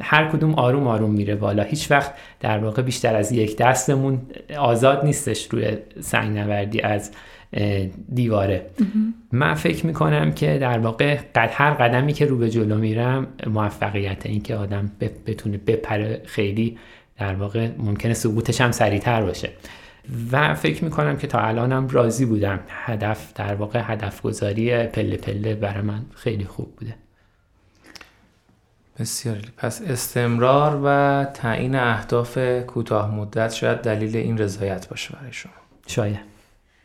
هر 0.00 0.28
کدوم 0.28 0.54
آروم 0.54 0.86
آروم 0.86 1.10
میره 1.10 1.34
بالا. 1.34 1.62
هیچ 1.62 1.90
وقت 1.90 2.14
در 2.40 2.58
واقع 2.58 2.82
بیشتر 2.82 3.16
از 3.16 3.32
یک 3.32 3.56
دستمون 3.56 4.20
آزاد 4.58 5.04
نیستش 5.04 5.48
روی 5.50 5.76
سنگ 6.00 6.38
نوردی 6.38 6.80
از 6.80 7.10
دیواره. 8.14 8.66
من 9.32 9.54
فکر 9.54 9.86
می‌کنم 9.86 10.32
که 10.32 10.58
در 10.58 10.78
واقع 10.78 11.16
قد 11.34 11.50
هر 11.52 11.70
قدمی 11.70 12.12
که 12.12 12.26
رو 12.26 12.38
به 12.38 12.50
جلو 12.50 12.78
میرم 12.78 13.26
موفقیت 13.46 14.26
این 14.26 14.42
که 14.42 14.54
آدم 14.54 14.90
بتونه 15.26 15.58
بپره 15.66 16.22
خیلی 16.24 16.78
در 17.18 17.34
واقع 17.34 17.68
ممکنه 17.78 18.14
سقوطش 18.14 18.60
هم 18.60 18.72
سریعتر 18.72 19.22
باشه. 19.22 19.50
و 20.32 20.54
فکر 20.54 20.84
می‌کنم 20.84 21.16
که 21.16 21.26
تا 21.26 21.38
الانم 21.38 21.88
راضی 21.88 22.24
بودم. 22.24 22.60
هدف 22.68 23.32
در 23.34 23.54
واقع 23.54 23.80
هدف 23.84 24.22
گذاری 24.22 24.86
پله 24.86 25.16
پله 25.16 25.54
برای 25.54 25.82
من 25.82 26.02
خیلی 26.14 26.44
خوب 26.44 26.76
بوده. 26.76 26.94
بسیار 28.98 29.38
پس 29.56 29.82
استمرار 29.82 30.80
و 30.84 31.24
تعیین 31.34 31.74
اهداف 31.74 32.38
کوتاه 32.66 33.14
مدت 33.14 33.52
شاید 33.52 33.78
دلیل 33.78 34.16
این 34.16 34.38
رضایت 34.38 34.88
باشه 34.88 35.14
برای 35.14 35.32
شما. 35.32 35.52
شاید. 35.86 36.20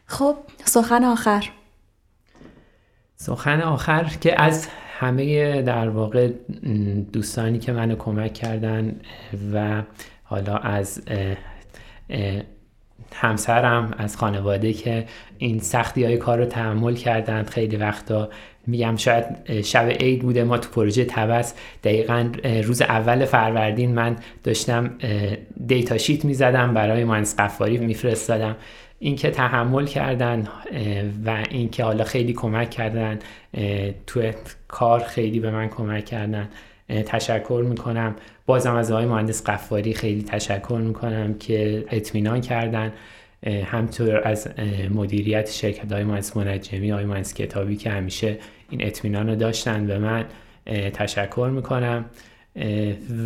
خب 0.05 0.35
سخن 0.65 1.03
آخر. 1.03 1.49
سخن 3.15 3.61
آخر 3.61 4.03
که 4.03 4.41
از 4.41 4.67
همه 4.99 5.61
در 5.61 5.89
واقع 5.89 6.31
دوستانی 7.13 7.59
که 7.59 7.71
منو 7.71 7.95
کمک 7.95 8.33
کردن 8.33 8.99
و 9.53 9.83
حالا 10.23 10.57
از 10.57 11.01
همسرم 13.13 13.93
از 13.97 14.17
خانواده 14.17 14.73
که 14.73 15.05
این 15.37 15.59
سختی 15.59 16.03
های 16.03 16.17
کار 16.17 16.37
رو 16.37 16.45
تحمل 16.45 16.93
کردند 16.93 17.49
خیلی 17.49 17.75
وقتا. 17.75 18.29
میگم 18.67 18.95
شاید 18.95 19.61
شب 19.61 19.89
عید 19.89 20.21
بوده 20.21 20.43
ما 20.43 20.57
تو 20.57 20.69
پروژه 20.69 21.05
تبس. 21.05 21.53
دقیقا 21.83 22.31
روز 22.63 22.81
اول 22.81 23.25
فروردین 23.25 23.95
من 23.95 24.15
داشتم 24.43 24.91
دیتا 25.67 25.97
شیت 25.97 26.25
می‌زدم 26.25 26.73
برای 26.73 27.03
مهندس 27.03 27.35
قفاری 27.39 27.77
میفرستادم. 27.77 28.55
اینکه 28.99 29.31
تحمل 29.31 29.85
کردن 29.85 30.47
و 31.25 31.43
اینکه 31.49 31.83
حالا 31.83 32.03
خیلی 32.03 32.33
کمک 32.33 32.69
کردن 32.69 33.19
تو 34.07 34.31
کار 34.67 34.99
خیلی 34.99 35.39
به 35.39 35.51
من 35.51 35.67
کمک 35.67 36.05
کردن. 36.05 36.49
تشکر 37.05 37.65
می‌کنم. 37.69 38.15
بازم 38.45 38.75
از 38.75 38.91
آقای 38.91 39.05
مهندس 39.05 39.43
قفاری 39.43 39.93
خیلی 39.93 40.23
تشکر 40.23 40.81
می‌کنم 40.83 41.33
که 41.33 41.85
اطمینان 41.91 42.41
کردن. 42.41 42.93
همطور 43.65 44.27
از 44.27 44.47
مدیریت 44.93 45.49
شرکت 45.49 45.91
های 45.91 46.03
مهندس 46.03 46.37
منجمی 46.37 46.89
های 46.89 47.05
مهندس 47.05 47.33
کتابی 47.33 47.75
که 47.75 47.89
همیشه 47.89 48.37
این 48.69 48.85
اطمینان 48.85 49.29
رو 49.29 49.35
داشتن 49.35 49.87
به 49.87 49.99
من 49.99 50.25
تشکر 50.93 51.49
می‌کنم. 51.53 52.05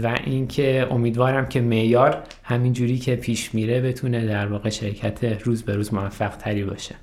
و 0.04 0.20
اینکه 0.26 0.88
امیدوارم 0.92 1.46
که 1.46 1.62
معیار 1.62 2.24
همینجوری 2.44 2.98
که 2.98 3.16
پیش 3.16 3.56
میره 3.56 3.82
بتونه 3.82 4.26
در 4.26 4.48
واقع 4.48 4.70
شرکت 4.70 5.24
روز 5.44 5.64
به 5.64 5.76
روز 5.76 5.94
موفق 5.94 6.36
تری 6.36 6.64
باشه. 6.64 6.96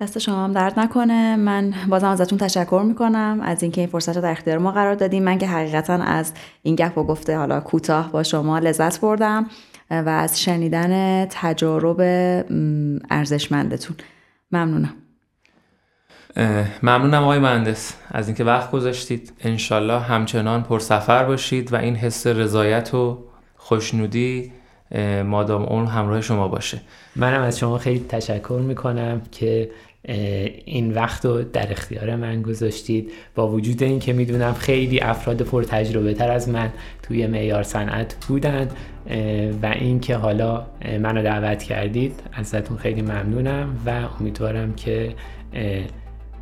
دست 0.00 0.18
شما 0.18 0.44
هم 0.44 0.52
درد 0.52 0.78
نکنه. 0.78 1.36
من 1.36 1.74
بازم 1.88 2.08
ازتون 2.08 2.38
تشکر 2.38 2.82
می‌کنم 2.86 3.40
از 3.42 3.62
اینکه 3.62 3.80
این 3.80 3.90
فرصت 3.90 4.16
رو 4.16 4.22
در 4.22 4.30
اختیار 4.30 4.58
ما 4.58 4.72
قرار 4.72 4.94
دادیم. 4.94 5.22
من 5.22 5.38
که 5.38 5.46
حقیقتا 5.46 5.94
از 5.94 6.32
این 6.62 6.74
گپ 6.74 6.98
و 6.98 7.04
گفته 7.04 7.36
حالا 7.36 7.60
کوتاه 7.60 8.12
با 8.12 8.22
شما 8.22 8.58
لذت 8.58 9.00
بردم 9.00 9.46
و 9.90 10.08
از 10.08 10.40
شنیدن 10.40 11.24
تجارب 11.30 12.00
ارزشمندتون. 13.10 13.96
ممنونم. 14.52 14.94
ممنونم 16.82 17.22
آقای 17.22 17.38
مهندس. 17.38 17.94
از 18.10 18.28
اینکه 18.28 18.44
وقت 18.44 18.70
گذاشتید. 18.70 19.32
انشالله 19.40 20.00
همچنان 20.00 20.62
پرسفر 20.62 21.24
باشید 21.24 21.72
و 21.72 21.76
این 21.76 21.96
حس 21.96 22.26
رضایت 22.26 22.94
و 22.94 23.24
خوشنودی 23.56 24.52
مادام 25.24 25.62
اون 25.62 25.86
همراه 25.86 26.20
شما 26.20 26.48
باشه. 26.48 26.80
منم 27.16 27.42
از 27.42 27.58
شما 27.58 27.78
خیلی 27.78 28.06
تشکر 28.08 28.60
می‌کنم 28.64 29.22
که 29.32 29.70
این 30.64 30.94
وقت 30.94 31.24
رو 31.24 31.42
در 31.42 31.70
اختیار 31.70 32.16
من 32.16 32.42
گذاشتید. 32.42 33.12
با 33.34 33.48
وجود 33.48 33.82
اینکه 33.82 34.12
می‌دونم 34.12 34.54
خیلی 34.54 35.00
افراد 35.00 35.42
پر 35.42 35.62
تجربه 35.62 36.14
تر 36.14 36.30
از 36.30 36.48
من 36.48 36.70
توی 37.02 37.26
معیار 37.26 37.62
صنعت 37.62 38.26
بودن 38.28 38.68
و 39.62 39.66
اینکه 39.66 40.16
حالا 40.16 40.66
منو 41.00 41.22
دعوت 41.22 41.62
کردید 41.62 42.20
ازتون 42.32 42.76
خیلی 42.76 43.02
ممنونم 43.02 43.76
و 43.86 44.00
امیدوارم 44.20 44.74
که 44.74 45.14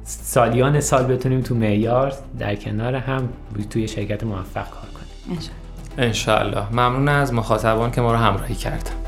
سالیان 0.04 0.80
سال 0.80 1.04
بتونیم 1.04 1.40
تو 1.40 1.54
معیار 1.54 2.12
در 2.38 2.54
کنار 2.54 2.94
هم 2.94 3.28
توی 3.70 3.88
شرکت 3.88 4.24
موفق 4.24 4.70
کار 4.70 4.88
کنیم. 4.94 5.38
انشاءالله. 5.98 6.72
ممنون 6.72 7.08
از 7.08 7.34
مخاطبان 7.34 7.90
که 7.90 8.00
ما 8.00 8.12
رو 8.12 8.18
همراهی 8.18 8.54
کردن. 8.54 9.05